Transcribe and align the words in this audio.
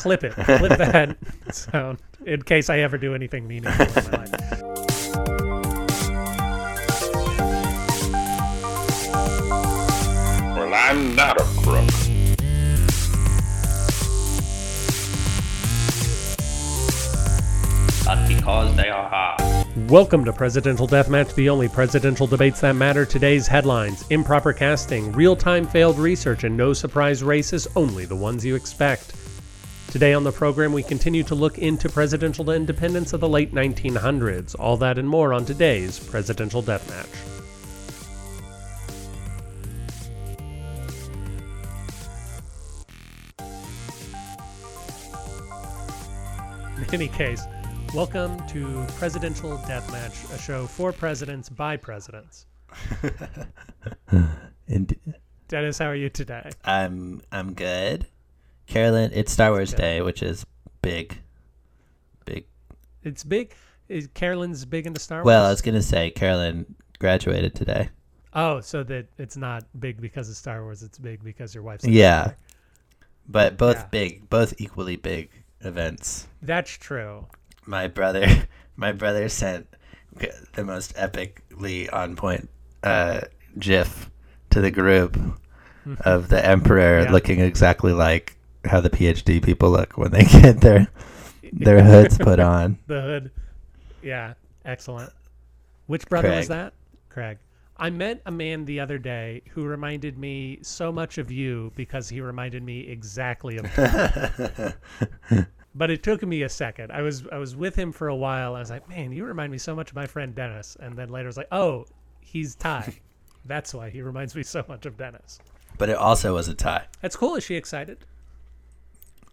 Clip 0.00 0.24
it. 0.24 0.32
Clip 0.32 0.78
that 0.78 1.14
sound 1.52 1.98
in 2.24 2.40
case 2.40 2.70
I 2.70 2.78
ever 2.78 2.96
do 2.96 3.14
anything 3.14 3.46
meaningful 3.46 3.86
in 3.86 4.10
my 4.10 4.16
life. 4.16 4.62
Well, 10.56 10.74
I'm 10.74 11.14
not 11.14 11.38
a 11.38 11.44
crook. 11.62 11.86
but 18.06 18.26
because 18.26 18.74
they 18.76 18.88
are 18.88 19.08
hard. 19.08 19.90
Welcome 19.90 20.24
to 20.24 20.32
Presidential 20.32 20.88
Deathmatch, 20.88 21.34
the 21.34 21.48
only 21.48 21.68
presidential 21.68 22.26
debates 22.26 22.60
that 22.62 22.74
matter. 22.74 23.04
Today's 23.04 23.46
headlines 23.46 24.04
improper 24.08 24.52
casting, 24.52 25.12
real 25.12 25.36
time 25.36 25.66
failed 25.66 25.98
research, 25.98 26.42
and 26.44 26.56
no 26.56 26.72
surprise 26.72 27.22
races, 27.22 27.68
only 27.76 28.06
the 28.06 28.16
ones 28.16 28.44
you 28.44 28.56
expect. 28.56 29.12
Today 29.90 30.14
on 30.14 30.22
the 30.22 30.30
program, 30.30 30.72
we 30.72 30.84
continue 30.84 31.24
to 31.24 31.34
look 31.34 31.58
into 31.58 31.88
presidential 31.88 32.48
independence 32.50 33.12
of 33.12 33.18
the 33.18 33.28
late 33.28 33.52
1900s. 33.52 34.54
All 34.56 34.76
that 34.76 34.98
and 34.98 35.08
more 35.08 35.34
on 35.34 35.44
today's 35.44 35.98
Presidential 35.98 36.62
Deathmatch. 36.62 37.08
In 46.78 46.94
any 46.94 47.08
case, 47.08 47.42
welcome 47.92 48.46
to 48.46 48.86
Presidential 48.96 49.58
Deathmatch, 49.58 50.32
a 50.32 50.38
show 50.38 50.68
for 50.68 50.92
presidents 50.92 51.48
by 51.48 51.76
presidents. 51.76 52.46
And 54.70 54.94
Dennis, 55.48 55.78
how 55.78 55.86
are 55.86 55.96
you 55.96 56.08
today? 56.08 56.48
I'm 56.64 57.22
I'm 57.32 57.54
good. 57.54 58.06
Carolyn, 58.70 59.10
it's 59.12 59.32
Star 59.32 59.50
Wars. 59.50 59.74
Day, 59.74 60.00
which 60.00 60.22
is 60.22 60.46
big. 60.80 61.18
Big. 62.24 62.44
It's 63.02 63.24
big. 63.24 63.52
Is 63.88 64.08
Carolyn's 64.14 64.64
big 64.64 64.86
into 64.86 65.00
Star 65.00 65.18
Wars? 65.18 65.26
Well, 65.26 65.44
I 65.44 65.50
was 65.50 65.60
gonna 65.60 65.82
say 65.82 66.10
Carolyn 66.10 66.74
graduated 66.98 67.54
today. 67.54 67.88
oh, 68.32 68.60
so 68.60 68.84
that 68.84 69.06
it's 69.18 69.36
not 69.36 69.64
big 69.80 70.00
because 70.00 70.28
of 70.30 70.36
Star 70.36 70.62
Wars. 70.62 70.82
It's 70.84 70.98
big 70.98 71.22
because 71.24 71.52
your 71.54 71.64
wife's. 71.64 71.84
Yeah. 71.84 72.32
But 73.28 73.58
both 73.58 73.76
Yeah. 73.76 73.86
big, 73.90 74.30
both 74.30 74.54
equally 74.58 74.96
big 74.96 75.30
events. 75.62 76.28
That's 76.40 76.70
true. 76.70 77.26
My 77.66 77.88
brother, 77.88 78.26
my 78.76 78.92
brother 78.92 79.28
sent 79.28 79.66
the 80.54 80.64
most 80.64 80.94
epically 80.94 81.92
on 81.92 82.14
point 82.16 82.48
uh, 82.84 83.22
GIF 83.58 84.10
to 84.50 84.60
the 84.60 84.70
group 84.70 85.16
of 86.00 86.28
the 86.28 86.44
Emperor 86.44 87.02
Yeah. 87.02 87.12
looking 87.12 87.40
exactly 87.40 87.92
like 87.92 88.36
how 88.64 88.80
the 88.80 88.90
PhD 88.90 89.42
people 89.42 89.70
look 89.70 89.96
when 89.96 90.10
they 90.10 90.24
get 90.24 90.60
their 90.60 90.88
their 91.52 91.82
hoods 91.82 92.18
put 92.18 92.40
on. 92.40 92.78
The 92.86 93.00
hood. 93.00 93.30
Yeah, 94.02 94.34
excellent. 94.64 95.12
Which 95.86 96.06
brother 96.08 96.30
was 96.30 96.48
that? 96.48 96.74
Craig. 97.08 97.38
I 97.76 97.88
met 97.88 98.20
a 98.26 98.30
man 98.30 98.66
the 98.66 98.80
other 98.80 98.98
day 98.98 99.42
who 99.50 99.64
reminded 99.64 100.18
me 100.18 100.58
so 100.62 100.92
much 100.92 101.16
of 101.16 101.30
you 101.30 101.72
because 101.74 102.10
he 102.10 102.20
reminded 102.20 102.62
me 102.62 102.80
exactly 102.80 103.56
of 103.56 103.64
but 105.74 105.90
it 105.90 106.02
took 106.02 106.22
me 106.22 106.42
a 106.42 106.48
second. 106.48 106.92
I 106.92 107.00
was 107.00 107.26
I 107.32 107.38
was 107.38 107.56
with 107.56 107.74
him 107.74 107.90
for 107.90 108.08
a 108.08 108.14
while. 108.14 108.54
I 108.54 108.60
was 108.60 108.68
like, 108.68 108.86
man, 108.88 109.12
you 109.12 109.24
remind 109.24 109.50
me 109.50 109.56
so 109.56 109.74
much 109.74 109.90
of 109.90 109.96
my 109.96 110.06
friend 110.06 110.34
Dennis. 110.34 110.76
And 110.78 110.94
then 110.94 111.08
later 111.08 111.26
I 111.26 111.30
was 111.30 111.36
like, 111.38 111.48
oh, 111.52 111.86
he's 112.20 112.54
Ty. 112.54 113.00
That's 113.46 113.72
why 113.72 113.88
he 113.88 114.02
reminds 114.02 114.34
me 114.34 114.42
so 114.42 114.62
much 114.68 114.84
of 114.84 114.98
Dennis. 114.98 115.38
But 115.78 115.88
it 115.88 115.96
also 115.96 116.34
was 116.34 116.48
a 116.48 116.54
tie. 116.54 116.86
That's 117.00 117.16
cool. 117.16 117.36
Is 117.36 117.44
she 117.44 117.54
excited? 117.56 118.04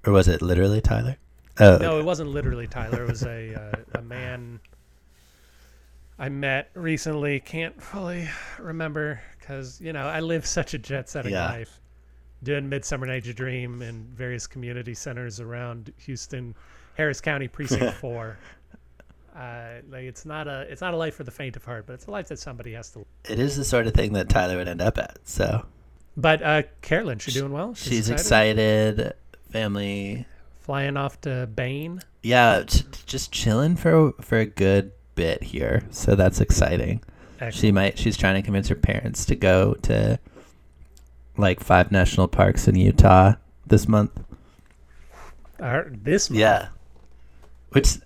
Or 0.05 0.13
was 0.13 0.27
it 0.27 0.41
literally 0.41 0.81
Tyler? 0.81 1.17
Oh, 1.59 1.77
No, 1.77 1.99
it 1.99 2.05
wasn't 2.05 2.29
literally 2.29 2.67
Tyler. 2.67 3.03
It 3.03 3.09
was 3.09 3.23
a 3.23 3.55
uh, 3.55 3.99
a 3.99 4.01
man 4.01 4.59
I 6.19 6.29
met 6.29 6.69
recently. 6.73 7.39
Can't 7.39 7.81
fully 7.81 8.27
remember 8.59 9.19
because 9.39 9.79
you 9.81 9.93
know 9.93 10.07
I 10.07 10.19
live 10.19 10.45
such 10.45 10.73
a 10.73 10.77
jet 10.77 11.09
setting 11.09 11.33
Yeah. 11.33 11.47
life, 11.49 11.79
doing 12.43 12.69
Midsummer 12.69 13.05
Night's 13.07 13.33
Dream 13.33 13.81
in 13.81 14.03
various 14.13 14.47
community 14.47 14.93
centers 14.93 15.39
around 15.39 15.91
Houston, 15.97 16.55
Harris 16.95 17.21
County 17.21 17.47
Precinct 17.47 17.93
Four. 17.99 18.37
Uh, 19.35 19.81
like 19.89 20.03
it's 20.03 20.25
not 20.25 20.47
a 20.47 20.61
it's 20.69 20.81
not 20.81 20.93
a 20.93 20.97
life 20.97 21.15
for 21.15 21.23
the 21.23 21.31
faint 21.31 21.55
of 21.55 21.63
heart, 21.65 21.85
but 21.85 21.93
it's 21.93 22.05
a 22.07 22.11
life 22.11 22.27
that 22.27 22.39
somebody 22.39 22.73
has 22.73 22.89
to. 22.91 23.05
it 23.29 23.37
is 23.39 23.55
the 23.55 23.65
sort 23.65 23.85
of 23.87 23.93
thing 23.93 24.13
that 24.13 24.29
Tyler 24.29 24.57
would 24.57 24.67
end 24.67 24.81
up 24.81 24.97
at. 24.97 25.19
So 25.23 25.65
But 26.15 26.41
uh, 26.41 26.63
Carolyn, 26.81 27.19
she 27.19 27.31
doing 27.31 27.51
well? 27.51 27.75
she's, 27.75 28.09
excited. 28.09 29.13
Family, 29.51 30.25
Flying 30.61 30.97
off 30.97 31.19
to 31.21 31.47
Bain. 31.55 32.01
yeah, 32.23 32.63
j- 32.65 32.83
just 33.05 33.31
chilling 33.31 33.75
for 33.75 34.11
for 34.21 34.37
a 34.37 34.45
good 34.45 34.91
bit 35.15 35.41
here. 35.43 35.83
So 35.91 36.15
that's 36.15 36.41
exciting. 36.41 37.01
She 37.51 37.71
might. 37.71 37.97
She's 37.99 38.17
trying 38.17 38.35
to 38.35 38.41
convince 38.41 38.67
her 38.69 38.75
parents 38.75 39.23
to 39.25 39.35
go 39.35 39.75
to 39.83 40.19
like 41.37 41.59
five 41.59 41.91
national 41.91 42.27
parks 42.27 42.67
in 42.67 42.75
Utah 42.75 43.33
this 43.65 43.87
month. 43.87 44.11
Uh, 45.59 45.83
this 45.89 46.29
month. 46.29 46.39
Yeah, 46.39 46.67
which 47.69 47.97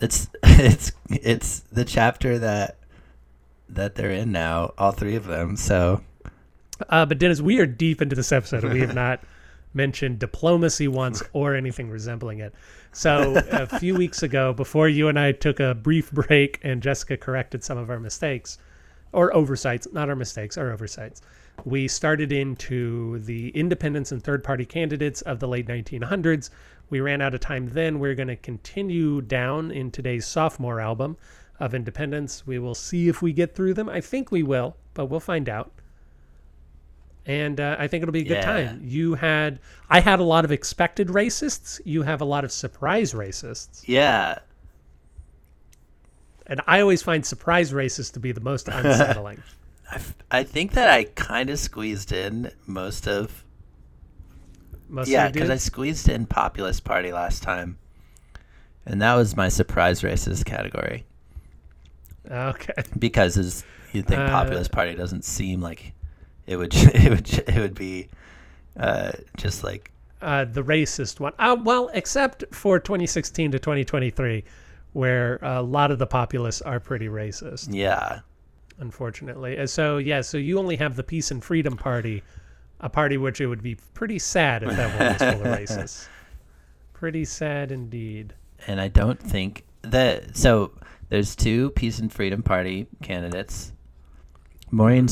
it's 0.00 0.28
it's 0.44 0.92
it's 1.08 1.60
the 1.72 1.84
chapter 1.84 2.38
that 2.38 2.76
that 3.70 3.94
they're 3.96 4.10
in 4.10 4.30
now. 4.32 4.72
All 4.78 4.92
three 4.92 5.16
of 5.16 5.24
them. 5.24 5.56
So 5.56 6.02
Uh, 6.88 7.06
but 7.06 7.18
Dennis, 7.18 7.40
we 7.40 7.58
are 7.58 7.66
deep 7.66 8.02
into 8.02 8.14
this 8.14 8.30
episode, 8.32 8.64
and 8.64 8.72
we 8.74 8.80
have 8.80 8.94
not 8.94 9.20
mentioned 9.74 10.18
diplomacy 10.18 10.88
once 10.88 11.22
or 11.32 11.54
anything 11.54 11.90
resembling 11.90 12.40
it. 12.40 12.54
So 12.92 13.42
a 13.50 13.66
few 13.78 13.94
weeks 13.96 14.22
ago, 14.22 14.52
before 14.52 14.88
you 14.88 15.08
and 15.08 15.18
I 15.18 15.32
took 15.32 15.60
a 15.60 15.74
brief 15.74 16.10
break, 16.12 16.60
and 16.62 16.82
Jessica 16.82 17.16
corrected 17.16 17.64
some 17.64 17.76
of 17.76 17.90
our 17.90 18.00
mistakes 18.00 18.58
or 19.12 19.34
oversights, 19.34 19.86
not 19.92 20.08
our 20.08 20.16
mistakes, 20.16 20.58
our 20.58 20.72
oversights. 20.72 21.22
We 21.64 21.88
started 21.88 22.32
into 22.32 23.20
the 23.20 23.50
independents 23.50 24.12
and 24.12 24.22
third-party 24.22 24.66
candidates 24.66 25.22
of 25.22 25.38
the 25.38 25.48
late 25.48 25.66
1900s. 25.66 26.50
We 26.90 27.00
ran 27.00 27.22
out 27.22 27.34
of 27.34 27.40
time 27.40 27.68
then. 27.68 28.00
We're 28.00 28.14
going 28.14 28.28
to 28.28 28.36
continue 28.36 29.20
down 29.20 29.70
in 29.70 29.90
today's 29.90 30.26
sophomore 30.26 30.80
album 30.80 31.16
of 31.60 31.74
independence. 31.74 32.46
We 32.46 32.58
will 32.58 32.74
see 32.74 33.08
if 33.08 33.22
we 33.22 33.32
get 33.32 33.54
through 33.54 33.74
them. 33.74 33.88
I 33.88 34.00
think 34.00 34.30
we 34.30 34.42
will, 34.42 34.76
but 34.94 35.06
we'll 35.06 35.20
find 35.20 35.48
out 35.48 35.72
and 37.26 37.58
uh, 37.60 37.76
I 37.78 37.88
think 37.88 38.02
it'll 38.02 38.12
be 38.12 38.20
a 38.20 38.24
good 38.24 38.34
Yeah. 38.38 38.44
time. 38.68 38.80
You 38.84 39.14
had, 39.14 39.58
I 39.88 40.00
had 40.00 40.20
a 40.20 40.24
lot 40.24 40.44
of 40.44 40.52
expected 40.52 41.08
racists. 41.08 41.80
You 41.84 42.02
have 42.02 42.20
a 42.20 42.24
lot 42.24 42.44
of 42.44 42.52
surprise 42.52 43.12
racists, 43.14 43.82
yeah, 43.86 44.38
and 46.46 46.60
I 46.66 46.80
always 46.80 47.02
find 47.02 47.24
surprise 47.24 47.72
racists 47.72 48.12
to 48.14 48.20
be 48.20 48.32
the 48.32 48.40
most 48.40 48.68
unsettling. 48.72 49.42
I, 50.30 50.42
think 50.44 50.72
that 50.72 50.88
I 50.88 51.04
kind 51.04 51.50
of 51.50 51.58
squeezed 51.58 52.10
in 52.10 52.50
most 52.66 53.06
of 53.06 53.44
Most 54.88 55.08
yeah 55.08 55.28
because 55.30 55.50
I 55.50 55.56
squeezed 55.56 56.08
in 56.08 56.26
populist 56.26 56.84
party 56.84 57.12
last 57.12 57.42
time, 57.42 57.78
and 58.86 59.00
that 59.02 59.14
was 59.14 59.36
my 59.36 59.48
surprise 59.48 60.02
racist 60.02 60.44
category 60.46 61.04
okay. 62.30 62.72
because 62.98 63.36
as 63.36 63.64
you 63.92 64.02
think 64.02 64.20
Uh, 64.20 64.28
populist 64.28 64.72
party 64.72 64.94
doesn't 64.94 65.24
seem 65.24 65.60
like 65.60 65.92
it 66.46 66.56
would 66.56 66.74
it 66.76 67.10
would 67.10 67.48
it 67.48 67.58
would 67.58 67.74
be 67.74 68.08
uh, 68.78 69.12
just 69.36 69.62
like 69.64 69.90
Uh, 70.22 70.44
the 70.44 70.62
racist 70.62 71.20
one. 71.20 71.32
Uh, 71.38 71.56
well, 71.62 71.90
except 71.94 72.44
for 72.54 72.78
2016 72.78 73.52
to 73.52 73.58
2023, 73.58 74.42
where 74.92 75.38
a 75.42 75.60
lot 75.62 75.90
of 75.90 75.98
the 75.98 76.06
populists 76.06 76.62
are 76.62 76.80
pretty 76.80 77.08
racist, 77.08 77.68
yeah 77.70 78.20
unfortunately. 78.80 79.56
And 79.56 79.70
so, 79.70 79.98
yeah, 79.98 80.20
so 80.20 80.36
you 80.36 80.58
only 80.58 80.74
have 80.76 80.96
the 80.96 81.04
Peace 81.04 81.30
and 81.30 81.42
Freedom 81.44 81.76
Party, 81.76 82.24
a 82.80 82.88
party 82.88 83.16
which 83.16 83.40
it 83.40 83.46
would 83.46 83.62
be 83.62 83.76
pretty 83.94 84.18
sad 84.18 84.64
if 84.64 84.70
that 84.70 84.98
one 84.98 85.12
was 85.12 85.18
full 85.18 85.46
of 85.46 85.58
racists. 85.60 86.08
Pretty 86.92 87.24
sad 87.24 87.70
indeed. 87.70 88.34
and 88.66 88.80
I 88.80 88.88
don't 88.88 89.20
think 89.20 89.62
that 89.82 90.36
so 90.36 90.72
there's 91.08 91.36
two 91.36 91.70
peace 91.72 91.98
and 92.00 92.10
freedom 92.12 92.42
party 92.42 92.88
candidates. 93.02 93.72
Maureen 94.72 95.06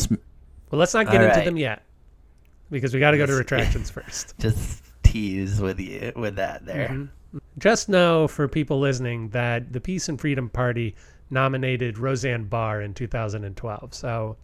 Well, 0.73 0.79
let's 0.79 0.95
not 0.95 1.07
get 1.07 1.17
All 1.21 1.27
into 1.27 1.37
right. 1.37 1.45
them 1.45 1.57
yet 1.59 1.83
because 2.71 2.93
we 2.95 2.99
got 2.99 3.11
to 3.13 3.19
go 3.19 3.27
to 3.27 3.35
retractions 3.35 3.91
first. 3.99 4.35
just 4.39 4.83
tease 5.05 5.61
with 5.61 5.79
you 5.79 6.13
with 6.17 6.37
that 6.37 6.65
there. 6.67 6.89
Mm-hmm. 6.89 7.39
Just 7.59 7.89
know 7.91 8.27
for 8.27 8.49
people 8.49 8.81
listening 8.81 9.29
that 9.31 9.73
the 9.73 9.81
Peace 9.81 10.09
and 10.09 10.19
Freedom 10.21 10.49
Party 10.49 10.95
nominated 11.31 11.99
Roseanne 11.99 12.45
Barr 12.45 12.81
in 12.83 12.95
2012. 12.95 13.95
So 13.95 14.37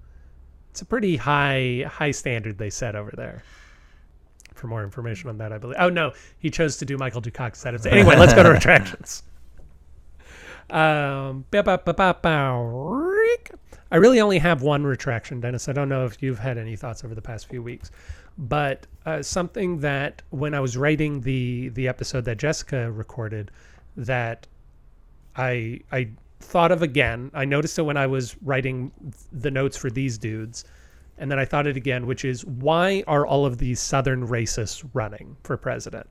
it's 0.70 0.82
a 0.82 0.84
pretty 0.84 1.16
high 1.16 1.84
high 1.88 2.10
standard 2.10 2.58
they 2.58 2.70
set 2.70 2.94
over 2.94 3.10
there. 3.16 3.42
For 4.54 4.66
more 4.66 4.82
information 4.84 5.30
on 5.30 5.38
that, 5.38 5.52
I 5.52 5.58
believe. 5.58 5.76
Oh 5.78 5.88
no, 5.88 6.12
he 6.38 6.50
chose 6.50 6.76
to 6.78 6.84
do 6.84 6.98
Michael 6.98 7.22
Dukakis. 7.22 7.74
Is 7.74 7.86
anyway. 7.86 8.16
Let's 8.16 8.34
go 8.34 8.42
to 8.42 8.50
retractions. 8.52 9.22
Um, 10.70 11.46
ba- 11.50 11.62
ba- 11.62 11.80
ba-. 11.84 12.16
I 13.90 13.96
really 13.96 14.20
only 14.20 14.38
have 14.38 14.62
one 14.62 14.84
retraction, 14.84 15.40
Dennis. 15.40 15.68
I 15.68 15.72
don't 15.72 15.88
know 15.88 16.04
if 16.04 16.22
you've 16.22 16.38
had 16.38 16.58
any 16.58 16.76
thoughts 16.76 17.04
over 17.04 17.14
the 17.14 17.22
past 17.22 17.48
few 17.48 17.62
weeks. 17.62 17.90
But 18.36 18.86
uh, 19.06 19.22
something 19.22 19.80
that 19.80 20.22
when 20.30 20.54
I 20.54 20.60
was 20.60 20.76
writing 20.76 21.22
the 21.22 21.70
the 21.70 21.88
episode 21.88 22.24
that 22.26 22.38
Jessica 22.38 22.90
recorded, 22.92 23.50
that 23.96 24.46
I 25.34 25.80
I 25.90 26.10
thought 26.40 26.70
of 26.70 26.82
again. 26.82 27.30
I 27.34 27.44
noticed 27.44 27.78
it 27.78 27.82
when 27.82 27.96
I 27.96 28.06
was 28.06 28.36
writing 28.42 28.92
the 29.32 29.50
notes 29.50 29.76
for 29.76 29.90
these 29.90 30.18
dudes, 30.18 30.64
and 31.16 31.30
then 31.30 31.38
I 31.38 31.44
thought 31.44 31.66
it 31.66 31.76
again, 31.76 32.06
which 32.06 32.24
is 32.24 32.44
why 32.44 33.02
are 33.06 33.26
all 33.26 33.44
of 33.44 33.58
these 33.58 33.80
Southern 33.80 34.28
racists 34.28 34.88
running 34.92 35.36
for 35.42 35.56
president? 35.56 36.08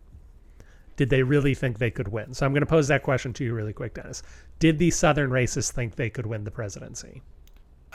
Did 0.97 1.09
they 1.09 1.23
really 1.23 1.53
think 1.53 1.77
they 1.77 1.91
could 1.91 2.07
win? 2.07 2.33
So 2.33 2.45
I'm 2.45 2.53
going 2.53 2.62
to 2.62 2.65
pose 2.65 2.88
that 2.88 3.03
question 3.03 3.31
to 3.33 3.44
you 3.44 3.53
really 3.53 3.71
quick, 3.73 3.94
Dennis. 3.94 4.23
Did 4.59 4.80
these 4.80 4.95
Southern 4.95 5.30
racists 5.30 5.71
think 5.71 5.95
they 5.95 6.09
could 6.09 6.25
win 6.25 6.44
the 6.44 6.51
presidency? 6.51 7.21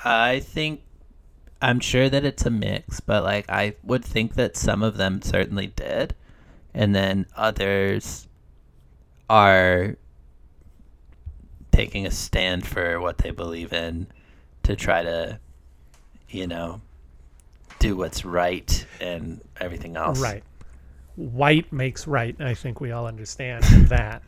I 0.04 0.40
think 0.40 0.82
I'm 1.60 1.80
sure 1.80 2.08
that 2.08 2.24
it's 2.24 2.44
a 2.44 2.50
mix, 2.50 3.00
but 3.00 3.22
like 3.22 3.48
I 3.48 3.76
would 3.84 4.04
think 4.04 4.34
that 4.34 4.56
some 4.56 4.82
of 4.82 4.96
them 4.96 5.22
certainly 5.22 5.68
did, 5.68 6.14
and 6.74 6.94
then 6.94 7.26
others 7.36 8.26
are 9.30 9.96
taking 11.70 12.06
a 12.06 12.10
stand 12.10 12.66
for 12.66 13.00
what 13.00 13.18
they 13.18 13.30
believe 13.30 13.72
in 13.72 14.06
to 14.64 14.76
try 14.76 15.02
to, 15.02 15.38
you 16.28 16.46
know, 16.46 16.80
do 17.78 17.96
what's 17.96 18.24
right 18.24 18.86
and 19.00 19.40
everything 19.60 19.96
else. 19.96 20.20
Right. 20.20 20.42
White 21.16 21.72
makes 21.72 22.06
right. 22.06 22.38
I 22.40 22.54
think 22.54 22.80
we 22.80 22.92
all 22.92 23.06
understand 23.06 23.64
that. 23.88 24.22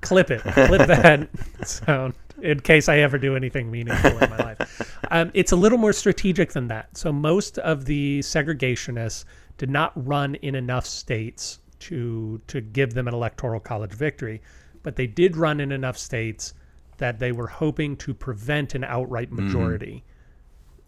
Clip 0.00 0.30
it. 0.30 0.40
Clip 0.40 0.86
that 0.86 1.28
sound 1.64 2.14
in 2.42 2.60
case 2.60 2.88
I 2.88 2.98
ever 2.98 3.18
do 3.18 3.36
anything 3.36 3.70
meaningful 3.70 4.18
in 4.18 4.30
my 4.30 4.36
life. 4.36 4.88
Um, 5.10 5.30
it's 5.34 5.52
a 5.52 5.56
little 5.56 5.76
more 5.76 5.92
strategic 5.92 6.52
than 6.52 6.68
that. 6.68 6.96
So 6.96 7.12
most 7.12 7.58
of 7.58 7.84
the 7.84 8.20
segregationists 8.20 9.26
did 9.58 9.68
not 9.68 9.92
run 9.94 10.36
in 10.36 10.54
enough 10.54 10.86
states 10.86 11.58
to 11.80 12.40
to 12.46 12.62
give 12.62 12.94
them 12.94 13.08
an 13.08 13.12
electoral 13.12 13.60
college 13.60 13.92
victory, 13.92 14.40
but 14.82 14.96
they 14.96 15.06
did 15.06 15.36
run 15.36 15.60
in 15.60 15.70
enough 15.70 15.98
states 15.98 16.54
that 16.96 17.18
they 17.18 17.32
were 17.32 17.48
hoping 17.48 17.96
to 17.96 18.14
prevent 18.14 18.74
an 18.74 18.84
outright 18.84 19.30
majority 19.30 20.02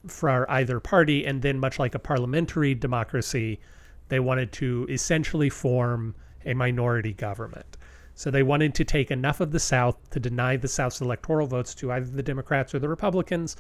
mm. 0.07 0.11
for 0.11 0.51
either 0.51 0.81
party. 0.81 1.27
And 1.27 1.43
then, 1.43 1.59
much 1.59 1.79
like 1.79 1.95
a 1.95 1.99
parliamentary 1.99 2.75
democracy, 2.75 3.61
they 4.09 4.21
wanted 4.21 4.53
to 4.53 4.87
essentially 4.89 5.51
form 5.51 6.15
a 6.47 6.55
minority 6.55 7.13
government. 7.13 7.77
So 8.15 8.31
they 8.31 8.43
wanted 8.43 8.75
to 8.77 8.85
take 8.85 9.11
enough 9.11 9.41
of 9.41 9.51
the 9.51 9.61
South 9.61 10.11
to 10.11 10.21
deny 10.21 10.57
the 10.57 10.69
South's 10.69 11.01
electoral 11.01 11.47
votes 11.47 11.75
to 11.77 11.93
either 11.93 12.07
the 12.07 12.23
Democrats 12.23 12.75
or 12.75 12.79
the 12.79 12.89
Republicans, 12.89 13.57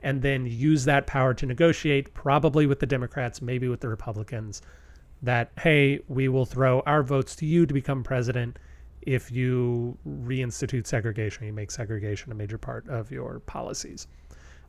and 0.00 0.22
then 0.22 0.46
use 0.46 0.84
that 0.84 1.06
power 1.06 1.34
to 1.34 1.46
negotiate, 1.46 2.14
probably 2.14 2.66
with 2.66 2.80
the 2.80 2.86
Democrats, 2.86 3.42
maybe 3.42 3.68
with 3.68 3.80
the 3.80 3.88
Republicans, 3.88 4.62
that, 5.22 5.50
hey, 5.58 6.00
we 6.08 6.28
will 6.28 6.44
throw 6.44 6.80
our 6.80 7.02
votes 7.02 7.34
to 7.36 7.46
you 7.46 7.66
to 7.66 7.74
become 7.74 8.04
president 8.04 8.58
if 9.02 9.30
you 9.30 9.96
reinstitute 10.06 10.86
segregation, 10.86 11.46
you 11.46 11.52
make 11.52 11.70
segregation 11.70 12.32
a 12.32 12.34
major 12.34 12.58
part 12.58 12.86
of 12.88 13.10
your 13.10 13.40
policies. 13.40 14.08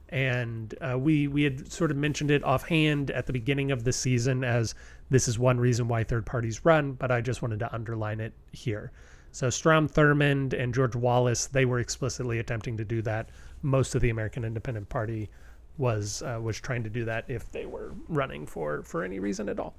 And 0.10 0.74
uh, 0.80 0.98
we 0.98 1.28
we 1.28 1.44
had 1.44 1.70
sort 1.70 1.92
of 1.92 1.98
mentioned 1.98 2.32
it 2.32 2.44
offhand 2.44 3.12
at 3.12 3.26
the 3.26 3.34
beginning 3.34 3.72
of 3.72 3.84
the 3.84 3.92
season 3.92 4.44
as 4.44 4.74
this 5.10 5.28
is 5.28 5.38
one 5.38 5.60
reason 5.60 5.88
why 5.88 6.04
third 6.04 6.26
parties 6.26 6.64
run, 6.64 6.94
but 6.94 7.12
I 7.12 7.20
just 7.20 7.42
wanted 7.42 7.60
to 7.60 7.74
underline 7.74 8.22
it 8.22 8.34
here. 8.54 8.92
So 9.38 9.52
Strom 9.52 9.88
Thurmond 9.88 10.60
and 10.60 10.74
George 10.74 10.96
Wallace, 10.96 11.46
they 11.46 11.64
were 11.64 11.78
explicitly 11.78 12.40
attempting 12.40 12.76
to 12.78 12.84
do 12.84 13.04
that. 13.04 13.30
Most 13.62 13.94
of 13.94 14.02
the 14.02 14.10
American 14.10 14.44
Independent 14.44 14.90
Party 14.90 15.30
was 15.78 16.24
uh, 16.24 16.40
was 16.42 16.60
trying 16.60 16.84
to 16.86 16.90
do 16.90 17.06
that 17.06 17.26
if 17.28 17.52
they 17.52 17.68
were 17.68 17.94
running 18.08 18.48
for 18.48 18.82
for 18.82 19.04
any 19.04 19.20
reason 19.20 19.48
at 19.48 19.60
all. 19.60 19.76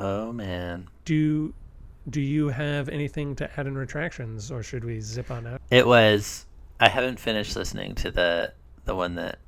Oh 0.00 0.32
man. 0.32 0.88
Do 1.04 1.52
do 2.08 2.22
you 2.22 2.48
have 2.48 2.88
anything 2.88 3.36
to 3.36 3.50
add 3.60 3.66
in 3.66 3.76
retractions, 3.76 4.50
or 4.50 4.62
should 4.62 4.82
we 4.82 5.02
zip 5.02 5.30
on 5.30 5.46
out? 5.46 5.60
It 5.70 5.86
was. 5.86 6.46
I 6.80 6.88
haven't 6.88 7.20
finished 7.20 7.54
listening 7.54 7.96
to 7.96 8.10
the 8.10 8.54
the 8.86 8.94
one 8.94 9.14
that 9.16 9.40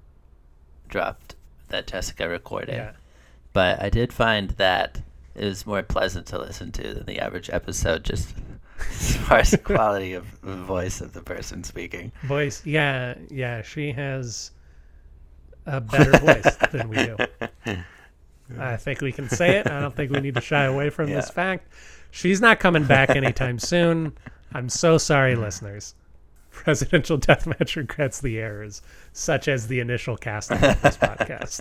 dropped 0.89 1.37
that 1.69 1.87
Jessica 1.87 2.29
recorded. 2.29 2.75
Yeah. 2.75 2.93
But 3.55 3.81
I 3.83 3.89
did 3.89 4.13
find 4.13 4.51
that 4.51 5.01
it 5.35 5.47
was 5.47 5.67
more 5.67 5.83
pleasant 5.83 6.27
to 6.27 6.39
listen 6.39 6.71
to 6.73 6.93
than 6.93 7.07
the 7.07 7.19
average 7.19 7.49
episode, 7.49 8.05
just 8.05 8.35
as 8.91 9.17
far 9.17 9.39
as 9.39 9.51
the 9.51 9.59
quality 9.59 10.13
of 10.15 10.41
the 10.43 10.57
voice 10.57 11.01
of 11.01 11.13
the 11.13 11.23
person 11.23 11.65
speaking. 11.65 12.13
Voice, 12.23 12.65
yeah, 12.65 13.15
yeah. 13.31 13.63
She 13.63 13.93
has 13.93 14.53
a 15.67 15.81
better 15.81 16.19
voice 16.19 16.57
than 16.73 16.89
we 16.89 16.97
do. 16.97 17.17
I 18.59 18.77
think 18.77 19.01
we 19.01 19.13
can 19.13 19.29
say 19.29 19.59
it. 19.59 19.71
I 19.71 19.81
don't 19.81 19.95
think 19.95 20.11
we 20.11 20.21
need 20.21 20.35
to 20.35 20.41
shy 20.41 20.65
away 20.65 20.91
from 20.91 21.09
yeah. 21.09 21.17
this 21.17 21.31
fact. 21.31 21.73
She's 22.11 22.41
not 22.41 22.61
coming 22.61 22.85
back 22.85 23.11
anytime 23.11 23.59
soon. 23.59 24.17
I'm 24.53 24.69
so 24.69 24.97
sorry, 24.97 25.37
listeners. 25.37 25.95
Presidential 26.51 27.19
Deathmatch 27.19 27.77
regrets 27.77 28.21
the 28.21 28.39
errors, 28.39 28.83
such 29.13 29.49
as 29.49 29.69
the 29.69 29.81
initial 29.81 30.17
casting 30.17 30.65
of 30.65 30.81
this 30.81 30.97
podcast. 30.97 31.61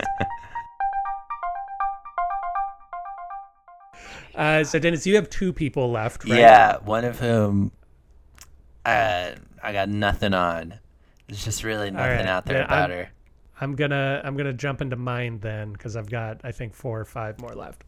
Uh, 4.38 4.62
so, 4.62 4.78
Dennis, 4.78 5.04
you 5.04 5.16
have 5.16 5.28
two 5.28 5.52
people 5.52 5.90
left, 5.90 6.24
right? 6.24 6.38
Yeah, 6.38 6.76
one 6.84 7.04
of 7.04 7.18
whom 7.18 7.72
uh, 8.86 9.32
I 9.60 9.72
got 9.72 9.88
nothing 9.88 10.32
on. 10.32 10.78
There's 11.26 11.44
just 11.44 11.64
really 11.64 11.90
nothing 11.90 12.18
right. 12.18 12.26
out 12.26 12.46
there 12.46 12.62
about 12.62 12.90
I'm, 12.90 12.96
her. 12.96 13.10
I'm 13.60 13.74
gonna 13.74 14.20
I'm 14.24 14.36
gonna 14.36 14.52
jump 14.52 14.80
into 14.80 14.94
mine 14.94 15.40
then 15.40 15.72
because 15.72 15.96
I've 15.96 16.08
got 16.08 16.40
I 16.44 16.52
think 16.52 16.72
four 16.72 17.00
or 17.00 17.04
five 17.04 17.40
more 17.40 17.54
left. 17.54 17.82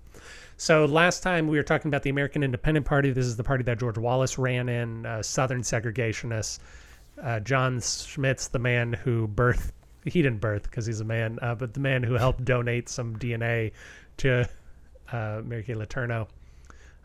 So 0.57 0.85
last 0.87 1.23
time 1.23 1.47
we 1.47 1.57
were 1.57 1.63
talking 1.63 1.89
about 1.89 2.03
the 2.03 2.11
American 2.11 2.43
Independent 2.43 2.85
Party. 2.85 3.13
This 3.13 3.27
is 3.27 3.37
the 3.37 3.45
party 3.45 3.63
that 3.65 3.79
George 3.79 3.97
Wallace 3.97 4.37
ran 4.37 4.69
in, 4.69 5.07
uh, 5.07 5.23
Southern 5.23 5.63
segregationists. 5.63 6.59
Uh, 7.23 7.39
John 7.41 7.81
Schmitz, 7.81 8.49
the 8.49 8.59
man 8.59 8.93
who 8.93 9.29
birthed, 9.29 9.71
he 10.05 10.21
didn't 10.21 10.41
birth 10.41 10.65
because 10.65 10.85
he's 10.85 11.01
a 11.01 11.05
man, 11.05 11.39
uh, 11.43 11.55
but 11.55 11.75
the 11.75 11.81
man 11.81 12.03
who 12.03 12.15
helped 12.15 12.45
donate 12.45 12.89
some 12.89 13.17
DNA 13.17 13.73
to 14.19 14.49
uh, 15.13 15.41
Mary 15.45 15.63
Kay 15.63 15.75
Letourneau. 15.75 16.27